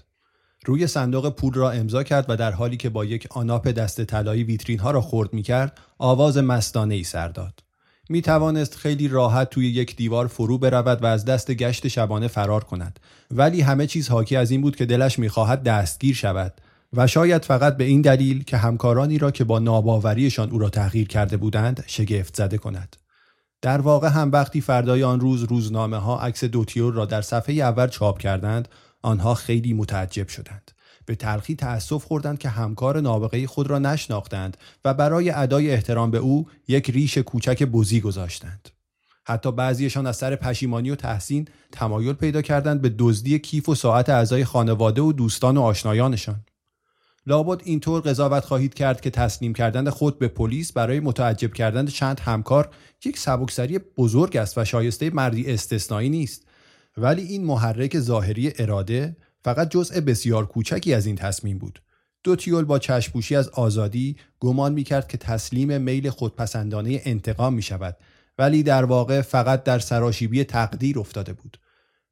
روی 0.68 0.88
صندوق 0.88 1.30
پول 1.30 1.54
را 1.54 1.72
امضا 1.72 2.04
کرد 2.04 2.26
و 2.30 2.36
در 2.36 2.52
حالی 2.52 2.78
که 2.78 2.90
با 2.90 3.06
یک 3.06 3.28
آناپ 3.30 3.68
دست 3.68 4.04
طلایی 4.04 4.44
ویترین 4.44 4.80
ها 4.80 4.92
را 4.92 5.02
خورد 5.02 5.34
می 5.34 5.44
کرد 5.44 5.78
آواز 5.98 6.38
مستانه 6.38 6.96
ای 6.96 7.04
سر 7.04 7.28
داد. 7.28 7.64
می 8.10 8.22
توانست 8.22 8.76
خیلی 8.76 9.08
راحت 9.08 9.50
توی 9.50 9.68
یک 9.68 9.96
دیوار 9.96 10.28
فرو 10.28 10.58
برود 10.58 11.04
و 11.04 11.06
از 11.06 11.26
دست 11.26 11.52
گشت 11.52 11.88
شبانه 11.88 12.28
فرار 12.28 12.64
کند 12.64 13.00
ولی 13.32 13.62
همه 13.62 13.88
چیز 13.88 14.10
حاکی 14.10 14.36
از 14.36 14.52
این 14.52 14.62
بود 14.62 14.76
که 14.76 14.86
دلش 14.86 15.20
می‌خواهد 15.20 15.64
دستگیر 15.64 16.16
شود 16.16 16.54
و 16.94 17.08
شاید 17.08 17.46
فقط 17.46 17.78
به 17.78 17.84
این 17.84 18.02
دلیل 18.02 18.44
که 18.44 18.58
همکارانی 18.58 19.18
را 19.18 19.32
که 19.32 19.44
با 19.44 19.60
ناباوریشان 19.60 20.52
او 20.52 20.60
را 20.60 20.70
تغییر 20.70 21.08
کرده 21.08 21.38
بودند 21.38 21.84
شگفت 21.88 22.36
زده 22.36 22.58
کند 22.58 22.96
در 23.62 23.82
واقع 23.82 24.08
هم 24.08 24.32
وقتی 24.32 24.62
فردای 24.62 25.04
آن 25.04 25.20
روز 25.20 25.44
روزنامه 25.44 25.98
ها 25.98 26.20
عکس 26.20 26.44
دوتیور 26.44 26.94
را 26.94 27.06
در 27.06 27.22
صفحه 27.22 27.56
اول 27.56 27.88
چاپ 27.88 28.20
کردند 28.20 28.68
آنها 29.08 29.34
خیلی 29.34 29.74
متعجب 29.74 30.28
شدند. 30.28 30.72
به 31.06 31.16
تلخی 31.16 31.56
تأسف 31.56 32.04
خوردند 32.04 32.40
که 32.40 32.50
همکار 32.50 33.02
نابغه 33.02 33.48
خود 33.48 33.68
را 33.68 33.80
نشناختند 33.80 34.58
و 34.86 34.94
برای 34.94 35.30
ادای 35.30 35.72
احترام 35.72 36.12
به 36.12 36.18
او 36.18 36.48
یک 36.68 36.90
ریش 36.90 37.18
کوچک 37.18 37.64
بزی 37.64 38.02
گذاشتند. 38.02 38.70
حتی 39.24 39.52
بعضیشان 39.52 40.08
از 40.08 40.18
سر 40.18 40.36
پشیمانی 40.36 40.90
و 40.90 40.96
تحسین 40.96 41.48
تمایل 41.72 42.14
پیدا 42.14 42.42
کردند 42.42 42.82
به 42.82 42.96
دزدی 43.00 43.40
کیف 43.40 43.70
و 43.70 43.76
ساعت 43.76 44.10
اعضای 44.10 44.46
خانواده 44.46 45.02
و 45.02 45.14
دوستان 45.14 45.58
و 45.58 45.62
آشنایانشان. 45.62 46.46
لابد 47.28 47.62
اینطور 47.64 48.02
قضاوت 48.02 48.46
خواهید 48.46 48.74
کرد 48.74 49.02
که 49.02 49.10
تسلیم 49.10 49.54
کردن 49.54 49.90
خود 49.90 50.20
به 50.20 50.28
پلیس 50.28 50.72
برای 50.72 51.00
متعجب 51.00 51.54
کردن 51.54 51.86
چند 51.86 52.20
همکار 52.20 52.70
یک 53.06 53.20
سبکسری 53.20 53.80
بزرگ 53.80 54.38
است 54.38 54.58
و 54.58 54.66
شایسته 54.66 55.10
مردی 55.10 55.52
استثنایی 55.52 56.10
نیست. 56.10 56.47
ولی 56.98 57.22
این 57.22 57.46
محرک 57.46 58.00
ظاهری 58.00 58.54
اراده 58.60 59.16
فقط 59.44 59.70
جزء 59.70 60.02
بسیار 60.02 60.46
کوچکی 60.46 60.94
از 60.94 61.06
این 61.06 61.16
تصمیم 61.16 61.58
بود. 61.58 61.82
دوتیول 62.24 62.66
با 62.66 62.80
چشپوشی 62.80 63.36
از 63.36 63.50
آزادی 63.50 64.16
گمان 64.40 64.74
می 64.74 64.84
کرد 64.84 65.08
که 65.08 65.18
تسلیم 65.18 65.82
میل 65.82 66.10
خودپسندانه 66.10 67.02
انتقام 67.06 67.54
می 67.54 67.62
شود 67.62 67.98
ولی 68.38 68.64
در 68.64 68.86
واقع 68.86 69.22
فقط 69.22 69.64
در 69.64 69.80
سراشیبی 69.80 70.44
تقدیر 70.44 71.00
افتاده 71.00 71.34
بود. 71.34 71.58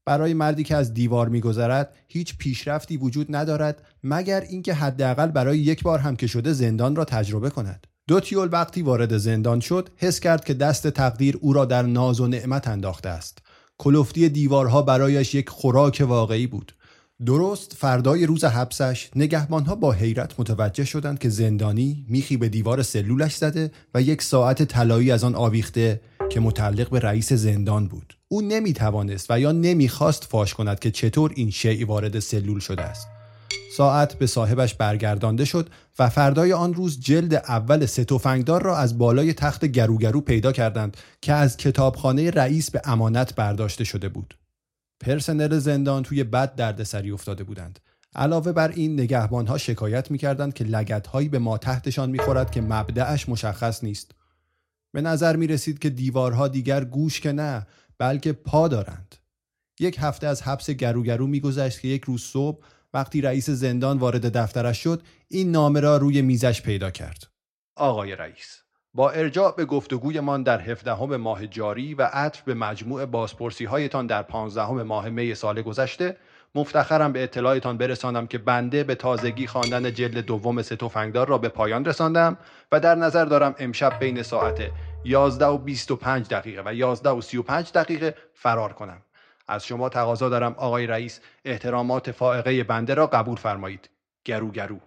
برای 0.06 0.34
مردی 0.34 0.64
که 0.64 0.76
از 0.76 0.94
دیوار 0.94 1.30
میگذرد 1.30 1.96
هیچ 2.08 2.38
پیشرفتی 2.38 2.98
وجود 2.98 3.36
ندارد 3.36 3.84
مگر 4.04 4.42
اینکه 4.42 4.74
حداقل 4.74 5.28
برای 5.28 5.60
یک 5.60 5.84
بار 5.84 6.00
هم 6.00 6.16
که 6.16 6.28
شده 6.28 6.54
زندان 6.54 6.96
را 6.96 7.06
تجربه 7.06 7.50
کند. 7.50 7.88
دوتیول 8.08 8.50
وقتی 8.52 8.82
وارد 8.82 9.18
زندان 9.18 9.60
شد 9.60 9.90
حس 9.96 10.20
کرد 10.20 10.46
که 10.46 10.54
دست 10.54 10.88
تقدیر 10.88 11.38
او 11.42 11.54
را 11.54 11.66
در 11.66 11.82
ناز 11.82 12.20
و 12.20 12.28
نعمت 12.28 12.68
انداخته 12.68 13.10
است. 13.10 13.45
کلفتی 13.78 14.30
دیوارها 14.30 14.82
برایش 14.82 15.36
یک 15.36 15.50
خوراک 15.50 16.04
واقعی 16.08 16.48
بود. 16.48 16.76
درست 17.26 17.74
فردای 17.74 18.26
روز 18.26 18.44
حبسش 18.44 19.10
نگهبانها 19.16 19.76
با 19.76 19.92
حیرت 19.92 20.40
متوجه 20.40 20.86
شدند 20.86 21.20
که 21.20 21.30
زندانی 21.30 22.06
میخی 22.10 22.38
به 22.38 22.50
دیوار 22.50 22.84
سلولش 22.84 23.36
زده 23.36 23.72
و 23.94 24.02
یک 24.02 24.22
ساعت 24.22 24.64
طلایی 24.64 25.12
از 25.12 25.24
آن 25.24 25.36
آویخته 25.36 26.02
که 26.30 26.40
متعلق 26.40 26.90
به 26.90 27.00
رئیس 27.00 27.34
زندان 27.34 27.88
بود. 27.88 28.18
او 28.28 28.42
نمی‌توانست 28.42 29.28
و 29.30 29.40
یا 29.40 29.52
نمی‌خواست 29.52 30.24
فاش 30.24 30.54
کند 30.54 30.80
که 30.80 30.92
چطور 30.92 31.32
این 31.36 31.50
شیعی 31.50 31.84
وارد 31.84 32.20
سلول 32.20 32.60
شده 32.60 32.82
است. 32.82 33.08
ساعت 33.78 34.14
به 34.14 34.28
صاحبش 34.28 34.74
برگردانده 34.74 35.46
شد 35.46 35.70
و 36.00 36.10
فردای 36.10 36.54
آن 36.54 36.74
روز 36.74 37.00
جلد 37.00 37.34
اول 37.34 37.86
ستوفنگدار 37.86 38.64
را 38.64 38.78
از 38.78 38.98
بالای 38.98 39.34
تخت 39.34 39.66
گروگرو 39.66 40.22
پیدا 40.22 40.52
کردند 40.52 40.98
که 41.22 41.34
از 41.34 41.58
کتابخانه 41.58 42.32
رئیس 42.32 42.72
به 42.72 42.82
امانت 42.84 43.36
برداشته 43.36 43.84
شده 43.84 44.10
بود. 44.10 44.38
پرسنل 45.00 45.60
زندان 45.60 46.04
توی 46.04 46.24
بد 46.24 46.56
دردسری 46.56 47.12
افتاده 47.12 47.44
بودند. 47.44 47.80
علاوه 48.16 48.52
بر 48.52 48.68
این 48.68 48.94
نگهبانها 48.94 49.58
شکایت 49.58 50.12
می‌کردند 50.12 50.54
که 50.54 50.64
لگتهایی 50.64 51.30
به 51.30 51.40
ما 51.40 51.58
تحتشان 51.58 52.10
می‌خورد 52.10 52.52
که 52.52 52.62
مبدعش 52.62 53.30
مشخص 53.30 53.84
نیست. 53.84 54.12
به 54.94 55.02
نظر 55.02 55.36
می 55.36 55.48
رسید 55.48 55.80
که 55.80 55.90
دیوارها 55.90 56.48
دیگر 56.48 56.84
گوش 56.84 57.22
که 57.22 57.32
نه 57.32 57.68
بلکه 57.98 58.34
پا 58.34 58.68
دارند. 58.68 59.16
یک 59.80 59.98
هفته 60.00 60.28
از 60.28 60.42
حبس 60.42 60.70
گروگرو 60.70 61.28
میگذشت 61.28 61.82
که 61.82 61.88
یک 61.88 62.04
روز 62.04 62.22
صبح 62.22 62.66
وقتی 62.96 63.22
رئیس 63.22 63.50
زندان 63.50 63.98
وارد 63.98 64.38
دفترش 64.38 64.84
شد 64.84 65.02
این 65.28 65.52
نامه 65.52 65.80
را 65.80 65.98
روی 65.98 66.22
میزش 66.22 66.62
پیدا 66.62 66.92
کرد. 66.92 67.28
آقای 67.76 68.16
رئیس 68.16 68.62
با 68.94 69.12
ارجاع 69.12 69.56
به 69.56 69.66
گفتگویمان 69.66 70.44
در 70.44 70.62
هفدهم 70.62 71.16
ماه 71.16 71.48
جاری 71.48 71.94
و 71.94 72.10
عطف 72.14 72.42
به 72.42 72.54
مجموع 72.54 73.06
بازپرسی 73.06 73.66
هایتان 73.66 74.08
در 74.08 74.22
پانزدهم 74.22 74.84
ماه 74.84 75.10
می 75.10 75.36
سال 75.36 75.62
گذشته 75.62 76.18
مفتخرم 76.56 77.12
به 77.12 77.24
اطلاعتان 77.24 77.78
برسانم 77.78 78.28
که 78.28 78.38
بنده 78.38 78.84
به 78.84 78.96
تازگی 78.96 79.48
خواندن 79.48 79.94
جلد 79.94 80.18
دوم 80.18 80.62
ستوفنگدار 80.62 81.28
را 81.28 81.38
به 81.38 81.50
پایان 81.50 81.86
رساندم 81.86 82.38
و 82.72 82.80
در 82.80 82.96
نظر 82.96 83.26
دارم 83.26 83.56
امشب 83.60 84.00
بین 84.00 84.24
ساعت 84.24 84.72
11 85.06 85.46
و 85.46 85.58
25 85.58 86.28
دقیقه 86.28 86.64
و 86.66 86.74
11 86.74 87.10
و 87.10 87.22
35 87.22 87.72
دقیقه 87.72 88.16
فرار 88.34 88.74
کنم. 88.74 89.05
از 89.48 89.66
شما 89.66 89.90
تقاضا 89.90 90.30
دارم 90.30 90.56
آقای 90.58 90.88
رئیس 90.88 91.20
احترامات 91.46 92.12
فائقه 92.12 92.64
بنده 92.64 92.94
را 92.94 93.08
قبول 93.08 93.36
فرمایید 93.36 93.90
گرو 94.26 94.52
گرو 94.52 94.80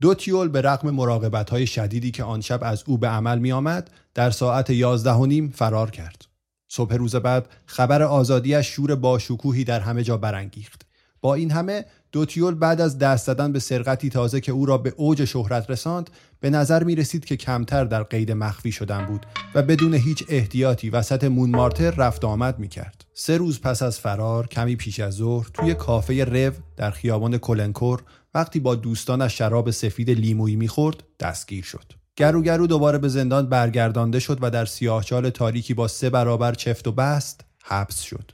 دوتیول 0.00 0.48
به 0.48 0.60
رغم 0.60 0.90
مراقبت 0.90 1.50
های 1.50 1.66
شدیدی 1.66 2.10
که 2.10 2.24
آن 2.24 2.40
شب 2.40 2.60
از 2.62 2.84
او 2.86 2.98
به 2.98 3.08
عمل 3.08 3.38
می 3.38 3.52
آمد 3.52 3.90
در 4.14 4.30
ساعت 4.30 4.70
یازده 4.70 5.12
و 5.12 5.26
نیم 5.26 5.50
فرار 5.50 5.90
کرد. 5.90 6.24
صبح 6.68 6.94
روز 6.94 7.16
بعد 7.16 7.48
خبر 7.66 8.02
آزادیش 8.02 8.66
شور 8.66 8.94
باشکوهی 8.94 9.64
در 9.64 9.80
همه 9.80 10.02
جا 10.02 10.16
برانگیخت. 10.16 10.82
با 11.20 11.34
این 11.34 11.50
همه 11.50 11.84
دوتیول 12.14 12.54
بعد 12.54 12.80
از 12.80 12.98
دست 12.98 13.26
زدن 13.26 13.52
به 13.52 13.58
سرقتی 13.58 14.10
تازه 14.10 14.40
که 14.40 14.52
او 14.52 14.66
را 14.66 14.78
به 14.78 14.94
اوج 14.96 15.24
شهرت 15.24 15.70
رساند 15.70 16.10
به 16.40 16.50
نظر 16.50 16.84
می 16.84 16.94
رسید 16.94 17.24
که 17.24 17.36
کمتر 17.36 17.84
در 17.84 18.02
قید 18.02 18.32
مخفی 18.32 18.72
شدن 18.72 19.06
بود 19.06 19.26
و 19.54 19.62
بدون 19.62 19.94
هیچ 19.94 20.24
احتیاطی 20.28 20.90
وسط 20.90 21.24
مونمارتر 21.24 21.90
رفت 21.90 22.24
آمد 22.24 22.58
می 22.58 22.68
کرد. 22.68 23.04
سه 23.14 23.36
روز 23.36 23.60
پس 23.60 23.82
از 23.82 24.00
فرار 24.00 24.46
کمی 24.46 24.76
پیش 24.76 25.00
از 25.00 25.14
ظهر 25.14 25.46
توی 25.54 25.74
کافه 25.74 26.24
رو 26.24 26.52
در 26.76 26.90
خیابان 26.90 27.38
کلنکور 27.38 28.02
وقتی 28.34 28.60
با 28.60 28.74
دوستانش 28.74 29.38
شراب 29.38 29.70
سفید 29.70 30.10
لیمویی 30.10 30.56
می‌خورد 30.56 31.02
دستگیر 31.20 31.64
شد. 31.64 31.92
گروگرو 32.16 32.66
دوباره 32.66 32.98
به 32.98 33.08
زندان 33.08 33.48
برگردانده 33.48 34.18
شد 34.18 34.38
و 34.40 34.50
در 34.50 34.64
سیاهچال 34.64 35.30
تاریکی 35.30 35.74
با 35.74 35.88
سه 35.88 36.10
برابر 36.10 36.52
چفت 36.54 36.88
و 36.88 36.92
بست 36.92 37.40
حبس 37.64 38.00
شد. 38.00 38.32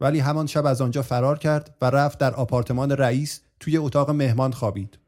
ولی 0.00 0.18
همان 0.18 0.46
شب 0.46 0.66
از 0.66 0.80
آنجا 0.80 1.02
فرار 1.02 1.38
کرد 1.38 1.76
و 1.80 1.90
رفت 1.90 2.18
در 2.18 2.34
آپارتمان 2.34 2.90
رئیس 2.90 3.40
توی 3.60 3.76
اتاق 3.76 4.10
مهمان 4.10 4.52
خوابید. 4.52 4.98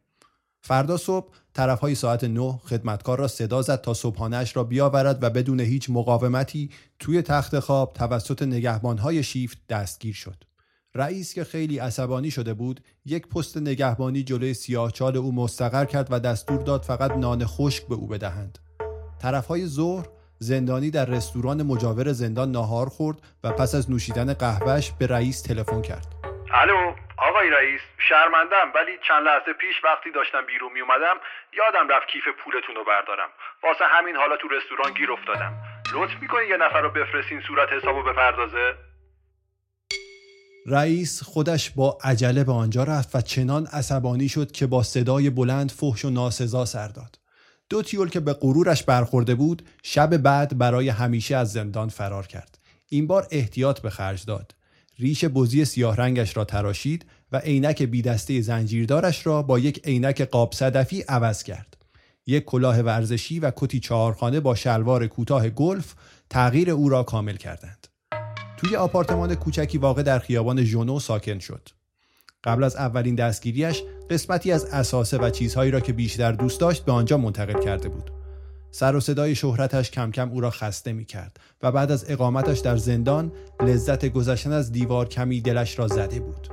فردا 0.61 0.97
صبح 0.97 1.29
طرفهای 1.55 1.95
ساعت 1.95 2.25
نه 2.25 2.61
خدمتکار 2.65 3.19
را 3.19 3.29
صدا 3.29 3.63
زد 3.63 3.81
تا 3.81 3.95
صبحانهاش 3.95 4.57
را 4.57 4.65
بیاورد 4.65 5.23
و 5.23 5.31
بدون 5.31 5.61
هیچ 5.61 5.91
مقاومتی 5.91 6.71
توی 6.99 7.23
تخت 7.23 7.59
خواب 7.59 7.93
توسط 7.93 8.43
نگهبانهای 8.43 9.23
شیفت 9.23 9.59
دستگیر 9.69 10.15
شد. 10.15 10.45
رئیس 10.95 11.35
که 11.35 11.45
خیلی 11.45 11.79
عصبانی 11.79 12.31
شده 12.31 12.55
بود 12.55 12.81
یک 13.05 13.29
پست 13.29 13.57
نگهبانی 13.57 14.23
جلوی 14.23 14.55
سیاهچال 14.55 15.17
او 15.17 15.35
مستقر 15.35 15.85
کرد 15.85 16.09
و 16.11 16.21
دستور 16.21 16.63
داد 16.63 16.83
فقط 16.83 17.11
نان 17.13 17.47
خشک 17.47 17.87
به 17.87 17.95
او 17.95 18.07
بدهند. 18.07 18.59
طرفهای 19.19 19.67
ظهر 19.67 20.07
زندانی 20.43 20.91
در 20.91 21.05
رستوران 21.05 21.63
مجاور 21.63 22.13
زندان 22.13 22.51
ناهار 22.51 22.87
خورد 22.87 23.19
و 23.45 23.53
پس 23.53 23.75
از 23.75 23.91
نوشیدن 23.91 24.35
قهوهش 24.35 24.93
به 24.99 25.07
رئیس 25.07 25.43
تلفن 25.43 25.83
کرد. 25.83 26.07
الو 26.55 26.79
آقای 27.29 27.51
رئیس 27.51 27.81
شرمندم 28.09 28.67
ولی 28.75 28.93
چند 29.09 29.23
لحظه 29.29 29.53
پیش 29.63 29.77
وقتی 29.85 30.11
داشتم 30.19 30.47
بیرون 30.47 30.73
می 30.73 30.81
اومدم 30.81 31.17
یادم 31.59 31.89
رفت 31.95 32.07
کیف 32.13 32.25
پولتون 32.41 32.75
رو 32.77 32.85
بردارم. 32.85 33.31
واسه 33.63 33.85
همین 33.95 34.17
حالا 34.17 34.37
تو 34.37 34.49
رستوران 34.49 34.93
گیر 34.99 35.13
افتادم. 35.13 35.53
لطف 35.95 36.15
می‌کنین 36.23 36.49
یه 36.49 36.57
نفر 36.57 36.81
رو 36.81 36.91
بفرستین 36.91 37.41
صورت 37.49 37.69
حسابو 37.73 38.03
بپردازه؟ 38.03 38.75
رئیس 40.67 41.23
خودش 41.23 41.71
با 41.71 41.99
عجله 42.05 42.45
به 42.45 42.53
آنجا 42.53 42.85
رفت 42.85 43.17
و 43.17 43.21
چنان 43.21 43.67
عصبانی 43.67 44.29
شد 44.29 44.53
که 44.53 44.67
با 44.67 44.83
صدای 44.83 45.31
بلند 45.31 45.71
فحش 45.71 46.05
و 46.05 46.11
ناسزا 46.11 46.65
سر 46.65 46.89
داد. 46.89 47.22
دو 47.73 47.83
تیول 47.83 48.09
که 48.09 48.21
به 48.21 48.33
غرورش 48.33 48.83
برخورده 48.83 49.35
بود 49.35 49.63
شب 49.83 50.17
بعد 50.17 50.59
برای 50.59 50.89
همیشه 50.89 51.37
از 51.37 51.53
زندان 51.53 51.89
فرار 51.89 52.27
کرد 52.27 52.59
این 52.89 53.07
بار 53.07 53.27
احتیاط 53.31 53.81
به 53.81 53.91
خرج 53.91 54.25
داد 54.25 54.55
ریش 54.99 55.25
بزی 55.25 55.65
سیاه 55.65 55.97
رنگش 55.97 56.37
را 56.37 56.45
تراشید 56.45 57.07
و 57.33 57.39
عینک 57.39 57.83
بی 57.83 58.03
دسته 58.03 58.41
زنجیردارش 58.41 59.27
را 59.27 59.43
با 59.43 59.59
یک 59.59 59.81
عینک 59.85 60.23
قاب 60.23 60.53
صدفی 60.53 61.01
عوض 61.01 61.43
کرد. 61.43 61.77
یک 62.27 62.45
کلاه 62.45 62.81
ورزشی 62.81 63.41
و 63.41 63.53
کتی 63.57 63.81
چهارخانه 63.81 64.41
با 64.41 64.55
شلوار 64.55 65.07
کوتاه 65.07 65.49
گلف 65.49 65.95
تغییر 66.31 66.71
او 66.71 66.89
را 66.89 67.03
کامل 67.03 67.37
کردند. 67.37 67.87
توی 68.57 68.77
آپارتمان 68.77 69.35
کوچکی 69.35 69.79
واقع 69.79 70.03
در 70.03 70.19
خیابان 70.19 70.65
ژونو 70.65 71.01
ساکن 71.01 71.39
شد. 71.39 71.69
قبل 72.45 72.65
از 72.65 72.77
اولین 72.77 73.15
دستگیریش 73.15 73.83
قسمتی 74.11 74.53
از 74.53 74.65
اساسه 74.65 75.19
و 75.19 75.31
چیزهایی 75.31 75.71
را 75.71 75.81
که 75.81 75.93
بیشتر 75.93 76.33
دوست 76.33 76.61
داشت 76.61 76.85
به 76.85 76.93
آنجا 76.93 77.19
منتقل 77.19 77.61
کرده 77.61 77.89
بود. 77.89 78.11
سر 78.71 78.97
و 78.97 79.01
صدای 79.01 79.35
شهرتش 79.35 79.91
کم 79.91 80.11
کم 80.11 80.31
او 80.31 80.41
را 80.41 80.51
خسته 80.51 80.93
می 80.93 81.05
کرد 81.05 81.41
و 81.63 81.73
بعد 81.73 81.93
از 81.93 82.05
اقامتش 82.09 82.59
در 82.59 82.77
زندان 82.77 83.33
لذت 83.61 84.07
گذشتن 84.07 84.53
از 84.53 84.73
دیوار 84.73 85.09
کمی 85.09 85.41
دلش 85.41 85.79
را 85.79 85.89
زده 85.89 86.21
بود. 86.21 86.49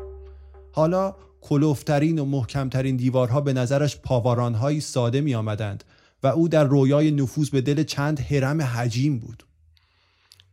حالا 0.72 1.16
کلوفترین 1.42 2.20
و 2.20 2.26
محکمترین 2.26 2.96
دیوارها 2.96 3.42
به 3.42 3.54
نظرش 3.54 3.98
پاوارانهایی 3.98 4.82
ساده 4.82 5.22
می 5.22 5.36
آمدند 5.36 5.84
و 6.24 6.28
او 6.28 6.48
در 6.48 6.64
رویای 6.64 7.12
نفوذ 7.12 7.50
به 7.50 7.62
دل 7.62 7.84
چند 7.84 8.20
حرم 8.20 8.62
حجیم 8.62 9.20
بود. 9.20 9.44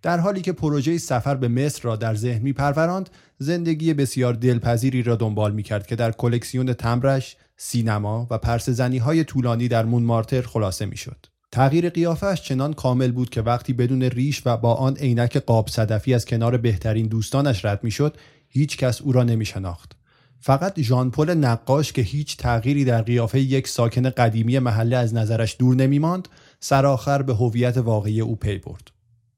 در 0.07 0.19
حالی 0.19 0.41
که 0.41 0.53
پروژه 0.53 0.99
سفر 0.99 1.35
به 1.35 1.49
مصر 1.49 1.83
را 1.83 1.97
در 1.97 2.15
ذهن 2.15 2.43
می 2.43 2.53
پروراند 2.53 3.11
زندگی 3.39 3.95
بسیار 3.95 4.35
دلپذیری 4.35 5.03
را 5.03 5.17
دنبال 5.17 5.53
می 5.53 5.63
کرد 5.63 5.87
که 5.87 5.97
در 5.97 6.13
کلکسیون 6.13 6.73
تمرش، 6.73 7.37
سینما 7.57 8.27
و 8.31 8.39
پرسزنی 8.39 8.99
های 8.99 9.25
طولانی 9.25 9.69
در 9.69 9.85
مون 9.85 10.03
مارتر 10.03 10.43
خلاصه 10.43 10.87
می 10.87 10.97
شد. 10.97 11.27
تغییر 11.53 11.89
قیافش 11.91 12.43
چنان 12.43 12.73
کامل 12.73 13.13
بود 13.13 13.31
که 13.31 13.43
وقتی 13.43 13.73
بدون 13.73 14.03
ریش 14.03 14.43
و 14.45 14.57
با 14.57 14.75
آن 14.75 14.97
عینک 14.97 15.37
قاب 15.37 15.69
صدفی 15.69 16.15
از 16.15 16.25
کنار 16.25 16.57
بهترین 16.57 17.07
دوستانش 17.07 17.65
رد 17.65 17.85
می‌شد 17.85 18.17
هیچ 18.49 18.77
کس 18.77 19.03
او 19.03 19.13
را 19.13 19.25
نمی 19.25 19.45
شناخت. 19.45 19.97
فقط 20.41 20.81
ژان 20.81 21.11
پل 21.11 21.35
نقاش 21.35 21.93
که 21.93 22.03
هیچ 22.03 22.37
تغییری 22.37 22.85
در 22.85 23.03
قیافه 23.03 23.41
یک 23.41 23.69
ساکن 23.69 24.11
قدیمی 24.11 24.59
محله 24.59 24.97
از 24.97 25.15
نظرش 25.15 25.57
دور 25.59 25.75
نمی 25.75 25.99
ماند 25.99 26.29
سرآخر 26.61 27.23
به 27.23 27.35
هویت 27.35 27.77
واقعی 27.77 28.21
او 28.21 28.37
پی 28.37 28.59
برد. 28.59 28.96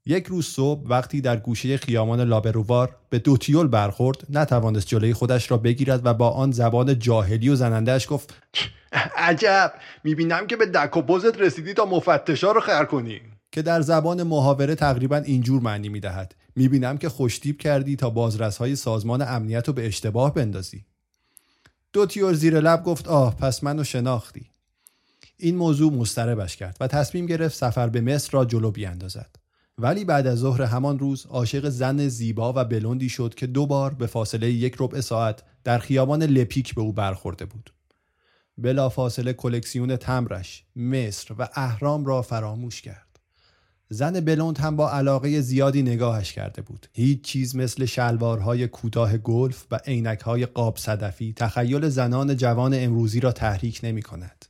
یک 0.08 0.26
روز 0.26 0.46
صبح 0.46 0.88
وقتی 0.88 1.20
در 1.20 1.36
گوشه 1.36 1.76
خیامان 1.76 2.20
لابروار 2.20 2.96
به 3.10 3.18
دوتیول 3.18 3.66
برخورد 3.66 4.26
نتوانست 4.30 4.86
جلوی 4.86 5.12
خودش 5.12 5.50
را 5.50 5.56
بگیرد 5.56 6.06
و 6.06 6.14
با 6.14 6.30
آن 6.30 6.52
زبان 6.52 6.98
جاهلی 6.98 7.48
و 7.48 7.54
زنندهش 7.54 8.06
گفت 8.10 8.34
عجب! 9.16 9.72
می‌بینم 10.04 10.46
که 10.46 10.56
به 10.56 10.66
دک 10.66 10.96
و 10.96 11.02
بزت 11.02 11.40
رسیدی 11.40 11.74
تا 11.74 11.84
مفتشا 11.84 12.52
رو 12.52 12.60
خر 12.60 12.84
کنی. 12.84 13.20
که 13.52 13.62
در 13.62 13.80
زبان 13.80 14.22
محاوره 14.22 14.74
تقریبا 14.74 15.16
اینجور 15.16 15.62
معنی 15.62 15.88
می‌دهد. 15.88 16.34
می‌بینم 16.56 16.98
که 16.98 17.08
خوشتیب 17.08 17.58
کردی 17.58 17.96
تا 17.96 18.10
بازرسهای 18.10 18.76
سازمان 18.76 19.22
امنیت 19.22 19.68
رو 19.68 19.74
به 19.74 19.86
اشتباه 19.86 20.34
بندازی. 20.34 20.84
دوتیول 21.92 22.34
زیر 22.34 22.60
لب 22.60 22.82
گفت 22.82 23.08
آه 23.08 23.36
پس 23.36 23.64
منو 23.64 23.84
شناختی. 23.84 24.50
این 25.36 25.56
موضوع 25.56 25.92
مستربش 25.92 26.56
کرد 26.56 26.76
و 26.80 26.86
تصمیم 26.86 27.26
گرفت 27.26 27.56
سفر 27.56 27.88
به 27.88 28.00
مصر 28.00 28.30
را 28.32 28.44
جلو 28.44 28.70
بیاندازد. 28.70 29.47
ولی 29.78 30.04
بعد 30.04 30.26
از 30.26 30.38
ظهر 30.38 30.62
همان 30.62 30.98
روز 30.98 31.26
عاشق 31.26 31.68
زن 31.68 32.08
زیبا 32.08 32.52
و 32.56 32.64
بلندی 32.64 33.08
شد 33.08 33.34
که 33.34 33.46
دو 33.46 33.66
بار 33.66 33.94
به 33.94 34.06
فاصله 34.06 34.50
یک 34.50 34.76
ربع 34.78 35.00
ساعت 35.00 35.42
در 35.64 35.78
خیابان 35.78 36.22
لپیک 36.22 36.74
به 36.74 36.80
او 36.80 36.92
برخورده 36.92 37.44
بود. 37.44 37.72
بلا 38.58 38.88
فاصله 38.88 39.32
کلکسیون 39.32 39.96
تمرش، 39.96 40.64
مصر 40.76 41.34
و 41.38 41.48
اهرام 41.54 42.06
را 42.06 42.22
فراموش 42.22 42.82
کرد. 42.82 43.20
زن 43.88 44.20
بلوند 44.20 44.58
هم 44.58 44.76
با 44.76 44.90
علاقه 44.90 45.40
زیادی 45.40 45.82
نگاهش 45.82 46.32
کرده 46.32 46.62
بود. 46.62 46.86
هیچ 46.92 47.22
چیز 47.22 47.56
مثل 47.56 47.84
شلوارهای 47.84 48.68
کوتاه 48.68 49.18
گلف 49.18 49.66
و 49.70 49.80
عینکهای 49.86 50.46
قاب 50.46 50.76
صدفی 50.76 51.32
تخیل 51.32 51.88
زنان 51.88 52.36
جوان 52.36 52.74
امروزی 52.74 53.20
را 53.20 53.32
تحریک 53.32 53.80
نمی 53.82 54.02
کند. 54.02 54.44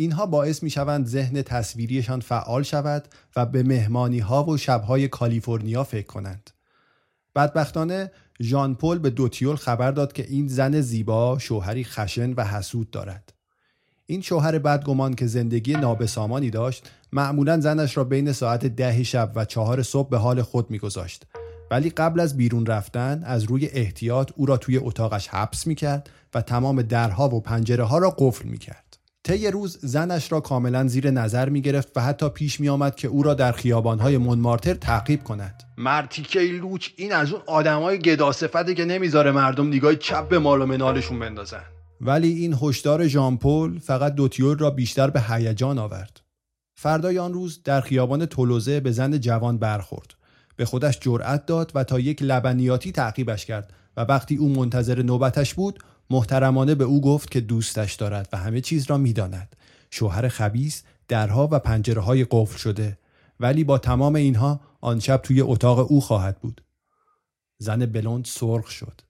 اینها 0.00 0.26
باعث 0.26 0.62
می 0.62 0.70
شوند 0.70 1.06
ذهن 1.06 1.42
تصویریشان 1.42 2.20
فعال 2.20 2.62
شود 2.62 3.08
و 3.36 3.46
به 3.46 3.62
مهمانی 3.62 4.18
ها 4.18 4.44
و 4.44 4.56
شبهای 4.56 5.08
کالیفرنیا 5.08 5.84
فکر 5.84 6.06
کنند. 6.06 6.50
بدبختانه 7.36 8.10
ژان 8.42 8.74
پل 8.74 8.98
به 8.98 9.10
دوتیول 9.10 9.56
خبر 9.56 9.90
داد 9.90 10.12
که 10.12 10.26
این 10.28 10.48
زن 10.48 10.80
زیبا 10.80 11.38
شوهری 11.38 11.84
خشن 11.84 12.32
و 12.32 12.44
حسود 12.44 12.90
دارد. 12.90 13.32
این 14.06 14.20
شوهر 14.20 14.58
بدگمان 14.58 15.14
که 15.14 15.26
زندگی 15.26 15.72
نابسامانی 15.72 16.50
داشت 16.50 16.90
معمولا 17.12 17.60
زنش 17.60 17.96
را 17.96 18.04
بین 18.04 18.32
ساعت 18.32 18.66
ده 18.66 19.02
شب 19.02 19.32
و 19.34 19.44
چهار 19.44 19.82
صبح 19.82 20.08
به 20.08 20.18
حال 20.18 20.42
خود 20.42 20.70
میگذاشت 20.70 21.26
ولی 21.70 21.90
قبل 21.90 22.20
از 22.20 22.36
بیرون 22.36 22.66
رفتن 22.66 23.22
از 23.24 23.44
روی 23.44 23.66
احتیاط 23.66 24.32
او 24.36 24.46
را 24.46 24.56
توی 24.56 24.76
اتاقش 24.76 25.28
حبس 25.28 25.66
می‌کرد 25.66 26.10
و 26.34 26.42
تمام 26.42 26.82
درها 26.82 27.28
و 27.28 27.40
پنجره 27.40 27.84
ها 27.84 27.98
را 27.98 28.14
قفل 28.18 28.48
می‌کرد. 28.48 28.87
طی 29.28 29.50
روز 29.50 29.78
زنش 29.82 30.32
را 30.32 30.40
کاملا 30.40 30.86
زیر 30.86 31.10
نظر 31.10 31.48
می 31.48 31.62
گرفت 31.62 31.96
و 31.96 32.00
حتی 32.00 32.28
پیش 32.28 32.60
می 32.60 32.68
آمد 32.68 32.96
که 32.96 33.08
او 33.08 33.22
را 33.22 33.34
در 33.34 33.52
خیابانهای 33.52 34.18
منمارتر 34.18 34.74
تعقیب 34.74 35.24
کند. 35.24 35.62
مرتیکه 35.78 36.40
لوچ 36.40 36.88
این 36.96 37.12
از 37.12 37.32
اون 37.32 37.42
آدمای 37.46 37.98
گداسفته 37.98 38.74
که 38.74 38.84
نمی‌ذاره 38.84 39.32
مردم 39.32 39.68
نگاه 39.68 39.94
چپ 39.94 40.28
به 40.28 40.38
مال 40.38 40.62
و 40.62 40.66
منالشون 40.66 41.18
بندازن. 41.18 41.62
ولی 42.00 42.28
این 42.28 42.56
هشدار 42.62 43.06
ژامپل 43.06 43.78
فقط 43.78 44.14
دوتیور 44.14 44.58
را 44.58 44.70
بیشتر 44.70 45.10
به 45.10 45.20
هیجان 45.20 45.78
آورد. 45.78 46.20
فردای 46.74 47.18
آن 47.18 47.32
روز 47.32 47.62
در 47.62 47.80
خیابان 47.80 48.26
تولوزه 48.26 48.80
به 48.80 48.92
زن 48.92 49.18
جوان 49.20 49.58
برخورد. 49.58 50.14
به 50.56 50.64
خودش 50.64 50.98
جرأت 51.00 51.46
داد 51.46 51.72
و 51.74 51.84
تا 51.84 52.00
یک 52.00 52.22
لبنیاتی 52.22 52.92
تعقیبش 52.92 53.46
کرد 53.46 53.72
و 53.96 54.00
وقتی 54.00 54.36
او 54.36 54.48
منتظر 54.48 55.02
نوبتش 55.02 55.54
بود 55.54 55.78
محترمانه 56.10 56.74
به 56.74 56.84
او 56.84 57.00
گفت 57.00 57.30
که 57.30 57.40
دوستش 57.40 57.94
دارد 57.94 58.28
و 58.32 58.36
همه 58.36 58.60
چیز 58.60 58.90
را 58.90 58.96
می‌داند. 58.96 59.56
شوهر 59.90 60.28
خبیس 60.28 60.82
درها 61.08 61.48
و 61.52 61.58
پنجره 61.58 62.00
های 62.00 62.26
قفل 62.30 62.58
شده. 62.58 62.98
ولی 63.40 63.64
با 63.64 63.78
تمام 63.78 64.14
اینها 64.14 64.60
آن 64.80 65.00
شب 65.00 65.16
توی 65.16 65.40
اتاق 65.40 65.92
او 65.92 66.00
خواهد 66.00 66.40
بود. 66.40 66.64
زن 67.58 67.86
بلوند 67.86 68.24
سرخ 68.24 68.70
شد. 68.70 69.00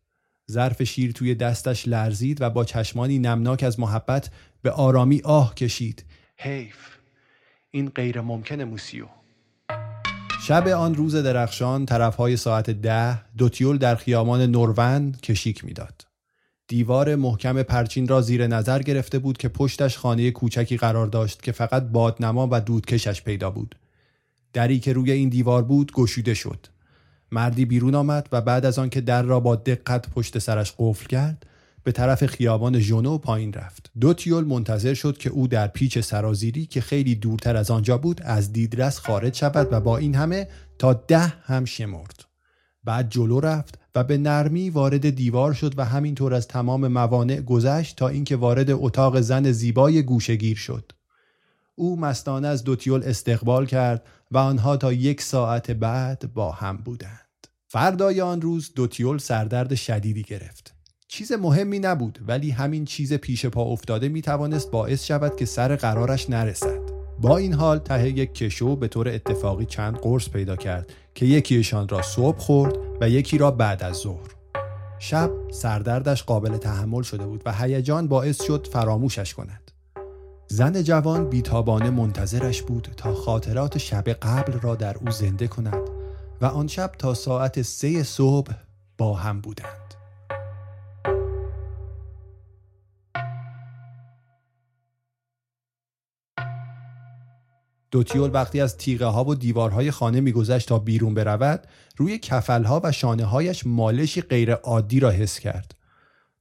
ظرف 0.51 0.83
شیر 0.83 1.13
توی 1.13 1.35
دستش 1.35 1.89
لرزید 1.89 2.41
و 2.41 2.51
با 2.51 2.65
چشمانی 2.65 3.19
نمناک 3.19 3.63
از 3.63 3.81
محبت 3.81 4.31
به 4.63 4.71
آرامی 4.71 5.21
آه 5.25 5.55
کشید. 5.55 6.05
حیف 6.37 6.77
این 7.71 7.89
غیر 7.89 8.21
ممکنه 8.21 8.65
موسیو. 8.65 9.07
شب 10.43 10.69
آن 10.69 10.95
روز 10.95 11.17
درخشان 11.17 11.87
طرفهای 11.87 12.37
ساعت 12.37 12.71
ده 12.71 13.35
دوتیول 13.37 13.79
در 13.79 13.95
خیامان 13.95 14.43
نورون 14.43 15.13
کشیک 15.13 15.65
می‌داد. 15.65 16.08
دیوار 16.69 17.17
محکم 17.17 17.63
پرچین 17.63 18.09
را 18.09 18.21
زیر 18.21 18.47
نظر 18.47 18.83
گرفته 18.83 19.19
بود 19.19 19.39
که 19.39 19.49
پشتش 19.49 19.99
خانه 19.99 20.31
کوچکی 20.31 20.77
قرار 20.77 21.07
داشت 21.07 21.43
که 21.43 21.53
فقط 21.53 21.83
بادنما 21.83 22.49
و 22.51 22.61
دودکشش 22.61 23.23
پیدا 23.23 23.51
بود. 23.51 23.75
دری 24.53 24.79
که 24.79 24.93
روی 24.93 25.13
این 25.13 25.29
دیوار 25.29 25.63
بود 25.63 25.93
گشوده 25.93 26.35
شد. 26.35 26.67
مردی 27.33 27.65
بیرون 27.65 27.95
آمد 27.95 28.29
و 28.33 28.41
بعد 28.41 28.67
از 28.67 28.79
آنکه 28.79 29.01
در 29.01 29.23
را 29.23 29.41
با 29.41 29.57
دقت 29.57 30.11
پشت 30.11 30.39
سرش 30.39 30.75
قفل 30.79 31.07
کرد 31.07 31.47
به 31.85 31.93
طرف 31.93 32.27
خیابان 32.27 32.79
ژونو 32.79 33.19
پایین 33.19 33.53
رفت. 33.53 33.91
دو 34.01 34.15
تیول 34.15 34.45
منتظر 34.45 34.95
شد 34.95 35.19
که 35.19 35.31
او 35.31 35.49
در 35.49 35.69
پیچ 35.69 35.99
سرازیری 35.99 36.67
که 36.67 36.81
خیلی 36.81 37.15
دورتر 37.15 37.57
از 37.57 37.71
آنجا 37.71 37.99
بود 37.99 38.23
از 38.23 38.53
دیدرس 38.53 38.99
خارج 38.99 39.37
شود 39.37 39.69
و 39.71 39.81
با 39.81 39.97
این 39.97 40.15
همه 40.15 40.49
تا 40.79 40.93
ده 40.93 41.27
هم 41.27 41.65
شمرد. 41.65 42.28
بعد 42.89 43.11
جلو 43.11 43.41
رفت 43.41 43.79
و 43.95 44.05
به 44.05 44.19
نرمی 44.19 44.71
وارد 44.71 45.11
دیوار 45.11 45.53
شد 45.53 45.79
و 45.79 45.85
همینطور 45.85 46.35
از 46.35 46.49
تمام 46.49 46.89
موانع 46.89 47.41
گذشت 47.41 47.97
تا 47.97 48.09
اینکه 48.09 48.37
وارد 48.37 48.71
اتاق 48.71 49.21
زن 49.21 49.53
زیبای 49.53 50.03
گوشگیر 50.03 50.57
شد. 50.57 50.93
او 51.75 52.01
مستانه 52.01 52.49
از 52.49 52.65
دوتیول 52.65 53.03
استقبال 53.05 53.67
کرد 53.67 54.07
و 54.31 54.39
آنها 54.39 54.77
تا 54.77 54.93
یک 54.93 55.23
ساعت 55.23 55.71
بعد 55.71 56.31
با 56.35 56.53
هم 56.53 56.77
بودند. 56.77 57.47
فردای 57.67 58.21
آن 58.21 58.41
روز 58.41 58.73
دوتیول 58.75 59.19
سردرد 59.19 59.75
شدیدی 59.75 60.23
گرفت. 60.23 60.75
چیز 61.09 61.33
مهمی 61.33 61.79
نبود 61.79 62.19
ولی 62.27 62.51
همین 62.51 62.85
چیز 62.85 63.13
پیش 63.13 63.47
پا 63.47 63.63
افتاده 63.63 64.09
می 64.09 64.23
توانست 64.23 64.71
باعث 64.71 65.05
شود 65.05 65.37
که 65.37 65.45
سر 65.45 65.77
قرارش 65.77 66.31
نرسد. 66.31 66.88
با 67.21 67.37
این 67.37 67.55
حال 67.55 67.79
ته 67.79 68.09
یک 68.09 68.35
کشو 68.35 68.77
به 68.77 68.89
طور 68.89 69.09
اتفاقی 69.09 69.65
چند 69.65 69.97
قرص 69.97 70.29
پیدا 70.29 70.57
کرد 70.57 70.93
که 71.15 71.27
یکیشان 71.27 71.89
را 71.89 72.03
صبح 72.03 72.39
خورد 72.39 72.77
و 73.01 73.09
یکی 73.09 73.39
را 73.39 73.51
بعد 73.51 73.83
از 73.83 73.97
ظهر. 73.97 74.29
شب 74.99 75.31
سردردش 75.51 76.23
قابل 76.23 76.57
تحمل 76.57 77.03
شده 77.03 77.27
بود 77.27 77.43
و 77.47 77.53
هیجان 77.53 78.09
باعث 78.09 78.43
شد 78.43 78.69
فراموشش 78.73 79.35
کند. 79.35 79.71
زن 80.47 80.83
جوان 80.83 81.29
بیتابانه 81.29 81.91
منتظرش 81.91 82.63
بود 82.63 82.89
تا 82.97 83.15
خاطرات 83.15 83.79
شب 83.79 84.09
قبل 84.09 84.53
را 84.53 84.75
در 84.75 84.97
او 84.99 85.11
زنده 85.11 85.49
کند 85.49 85.91
و 86.41 86.47
آن 86.47 86.67
شب 86.67 86.93
تا 86.99 87.15
ساعت 87.15 87.63
سه 87.63 88.03
صبح 88.03 88.53
با 88.99 89.15
هم 89.15 89.41
بودند. 89.41 89.88
دوتیول 97.91 98.31
وقتی 98.33 98.61
از 98.61 98.77
تیغه 98.77 99.07
ها 99.07 99.25
و 99.25 99.35
دیوارهای 99.35 99.91
خانه 99.91 100.21
میگذشت 100.21 100.69
تا 100.69 100.79
بیرون 100.79 101.15
برود 101.15 101.67
روی 101.97 102.19
کفلها 102.19 102.81
و 102.85 102.93
شانه 102.93 103.25
هایش 103.25 103.67
مالشی 103.67 104.21
غیر 104.21 104.53
عادی 104.53 105.01
را 105.01 105.11
حس 105.11 105.39
کرد. 105.39 105.75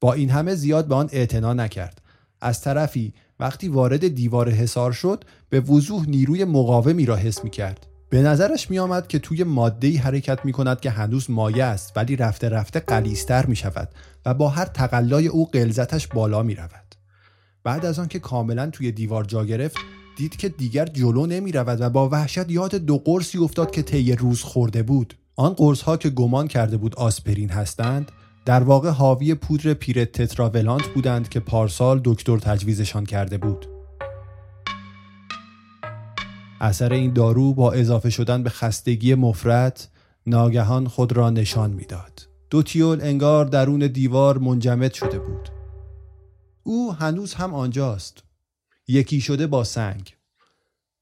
با 0.01 0.13
این 0.13 0.29
همه 0.29 0.55
زیاد 0.55 0.87
به 0.87 0.95
آن 0.95 1.09
اعتنا 1.11 1.53
نکرد. 1.53 2.01
از 2.41 2.61
طرفی 2.61 3.13
وقتی 3.39 3.67
وارد 3.67 4.07
دیوار 4.07 4.49
حصار 4.49 4.91
شد 4.91 5.23
به 5.49 5.59
وضوح 5.59 6.09
نیروی 6.09 6.45
مقاومی 6.45 7.05
را 7.05 7.15
حس 7.15 7.43
می 7.43 7.49
کرد 7.49 7.87
به 8.09 8.21
نظرش 8.21 8.69
می 8.69 8.79
آمد 8.79 9.07
که 9.07 9.19
توی 9.19 9.43
ماده 9.43 9.99
حرکت 9.99 10.45
می 10.45 10.51
کند 10.51 10.79
که 10.79 10.89
هنوز 10.89 11.29
مایه 11.29 11.63
است 11.63 11.93
ولی 11.95 12.15
رفته 12.15 12.49
رفته 12.49 12.79
قلیستر 12.79 13.45
می 13.45 13.55
شود 13.55 13.89
و 14.25 14.33
با 14.33 14.49
هر 14.49 14.65
تقلای 14.65 15.27
او 15.27 15.49
قلزتش 15.51 16.07
بالا 16.07 16.43
می 16.43 16.55
رود. 16.55 16.95
بعد 17.63 17.85
از 17.85 17.99
آنکه 17.99 18.19
کاملا 18.19 18.69
توی 18.69 18.91
دیوار 18.91 19.23
جا 19.23 19.45
گرفت 19.45 19.77
دید 20.17 20.35
که 20.35 20.49
دیگر 20.49 20.85
جلو 20.85 21.25
نمی 21.25 21.51
رود 21.51 21.81
و 21.81 21.89
با 21.89 22.09
وحشت 22.09 22.51
یاد 22.51 22.75
دو 22.75 22.97
قرصی 22.97 23.37
افتاد 23.37 23.71
که 23.71 23.81
طی 23.81 24.15
روز 24.15 24.41
خورده 24.41 24.83
بود 24.83 25.13
آن 25.35 25.53
قرص 25.53 25.81
ها 25.81 25.97
که 25.97 26.09
گمان 26.09 26.47
کرده 26.47 26.77
بود 26.77 26.95
آسپرین 26.95 27.49
هستند 27.49 28.11
در 28.45 28.63
واقع 28.63 28.89
حاوی 28.89 29.35
پودر 29.35 29.73
پیرت 29.73 30.11
تتراولانت 30.11 30.87
بودند 30.87 31.29
که 31.29 31.39
پارسال 31.39 32.01
دکتر 32.03 32.37
تجویزشان 32.37 33.05
کرده 33.05 33.37
بود 33.37 33.67
اثر 36.61 36.93
این 36.93 37.13
دارو 37.13 37.53
با 37.53 37.71
اضافه 37.71 38.09
شدن 38.09 38.43
به 38.43 38.49
خستگی 38.49 39.15
مفرد 39.15 39.87
ناگهان 40.27 40.87
خود 40.87 41.13
را 41.13 41.29
نشان 41.29 41.71
می‌داد. 41.73 42.27
دوتیول 42.49 42.99
انگار 43.01 43.45
درون 43.45 43.87
دیوار 43.87 44.37
منجمد 44.37 44.93
شده 44.93 45.19
بود. 45.19 45.49
او 46.63 46.93
هنوز 46.93 47.33
هم 47.33 47.53
آنجاست. 47.53 48.26
یکی 48.87 49.21
شده 49.21 49.47
با 49.47 49.63
سنگ. 49.63 50.15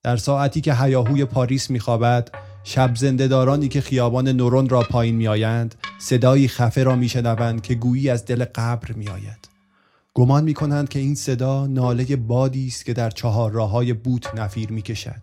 در 0.03 0.17
ساعتی 0.17 0.61
که 0.61 0.75
هیاهوی 0.75 1.25
پاریس 1.25 1.69
میخوابد 1.69 2.29
شب 2.63 2.95
زندهدارانی 2.95 3.67
که 3.67 3.81
خیابان 3.81 4.27
نورون 4.27 4.69
را 4.69 4.81
پایین 4.81 5.15
میآیند 5.15 5.75
صدایی 5.99 6.47
خفه 6.47 6.83
را 6.83 6.95
میشنوند 6.95 7.61
که 7.61 7.75
گویی 7.75 8.09
از 8.09 8.25
دل 8.25 8.45
قبر 8.45 8.91
میآید 8.91 9.49
گمان 10.13 10.43
می‌کنند 10.43 10.89
که 10.89 10.99
این 10.99 11.15
صدا 11.15 11.67
ناله 11.67 12.15
بادی 12.15 12.67
است 12.67 12.85
که 12.85 12.93
در 12.93 13.09
چهار 13.09 13.51
راه 13.51 13.93
بوت 13.93 14.35
نفیر 14.35 14.71
می‌کشد 14.71 15.21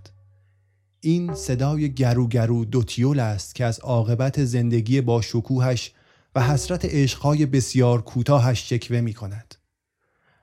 این 1.01 1.35
صدای 1.35 1.94
گرو 1.94 2.29
گرو 2.29 2.64
دوتیول 2.64 3.20
است 3.20 3.55
که 3.55 3.64
از 3.64 3.81
عاقبت 3.81 4.44
زندگی 4.44 5.01
با 5.01 5.22
شکوهش 5.22 5.92
و 6.35 6.42
حسرت 6.42 6.85
عشقهای 6.85 7.46
بسیار 7.46 8.03
کوتاهش 8.03 8.68
شکوه 8.68 9.01
می 9.01 9.14
کند. 9.14 9.55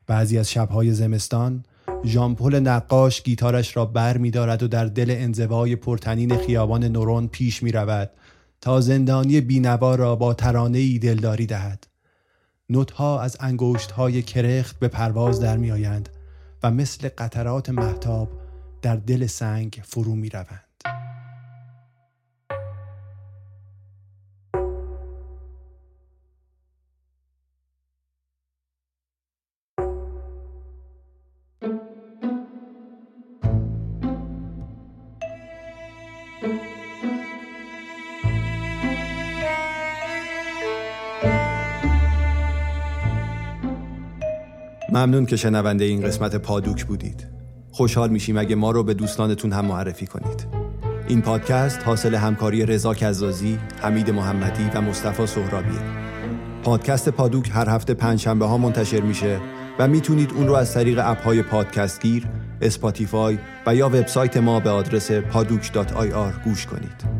بعضی 0.07 0.37
از 0.37 0.51
شبهای 0.51 0.93
زمستان 0.93 1.63
ژامپل 2.05 2.59
نقاش 2.59 3.23
گیتارش 3.23 3.77
را 3.77 3.85
بر 3.85 4.17
می 4.17 4.31
دارد 4.31 4.63
و 4.63 4.67
در 4.67 4.85
دل 4.85 5.15
انزوای 5.17 5.75
پرتنین 5.75 6.37
خیابان 6.37 6.83
نورون 6.83 7.27
پیش 7.27 7.63
می 7.63 7.71
رود 7.71 8.09
تا 8.61 8.81
زندانی 8.81 9.41
بینوا 9.41 9.95
را 9.95 10.15
با 10.15 10.33
ترانه 10.33 10.77
ای 10.77 10.99
دلداری 10.99 11.45
دهد. 11.45 11.87
نوتها 12.69 13.21
از 13.21 13.37
انگوشت 13.39 13.91
های 13.91 14.21
کرخت 14.21 14.79
به 14.79 14.87
پرواز 14.87 15.39
در 15.39 15.57
می 15.57 15.71
آیند 15.71 16.09
و 16.63 16.71
مثل 16.71 17.09
قطرات 17.17 17.69
محتاب 17.69 18.29
در 18.81 18.95
دل 18.95 19.25
سنگ 19.25 19.81
فرو 19.83 20.15
می 20.15 20.29
روند. 20.29 20.68
ممنون 44.99 45.25
که 45.25 45.35
شنونده 45.35 45.85
این 45.85 46.01
قسمت 46.01 46.35
پادوک 46.35 46.85
بودید. 46.85 47.27
خوشحال 47.71 48.09
میشیم 48.09 48.37
اگه 48.37 48.55
ما 48.55 48.71
رو 48.71 48.83
به 48.83 48.93
دوستانتون 48.93 49.51
هم 49.51 49.65
معرفی 49.65 50.07
کنید 50.07 50.47
این 51.07 51.21
پادکست 51.21 51.81
حاصل 51.85 52.15
همکاری 52.15 52.65
رضا 52.65 52.93
کزازی، 52.93 53.59
حمید 53.81 54.09
محمدی 54.09 54.69
و 54.73 54.81
مصطفی 54.81 55.27
سهرابیه 55.27 55.79
پادکست 56.63 57.09
پادوک 57.09 57.49
هر 57.53 57.69
هفته 57.69 57.93
پنجشنبه 57.93 58.45
ها 58.45 58.57
منتشر 58.57 59.01
میشه 59.01 59.39
و 59.79 59.87
می‌تونید 59.87 60.31
اون 60.35 60.47
رو 60.47 60.53
از 60.53 60.73
طریق 60.73 60.99
اپ 61.03 61.23
های 61.23 61.41
پادگیر، 61.41 62.27
اسپاتیفای 62.61 63.37
و 63.67 63.75
یا 63.75 63.87
وبسایت 63.87 64.37
ما 64.37 64.59
به 64.59 64.69
آدرس 64.69 65.11
paduk.ir 65.11 66.43
گوش 66.43 66.65
کنید. 66.65 67.18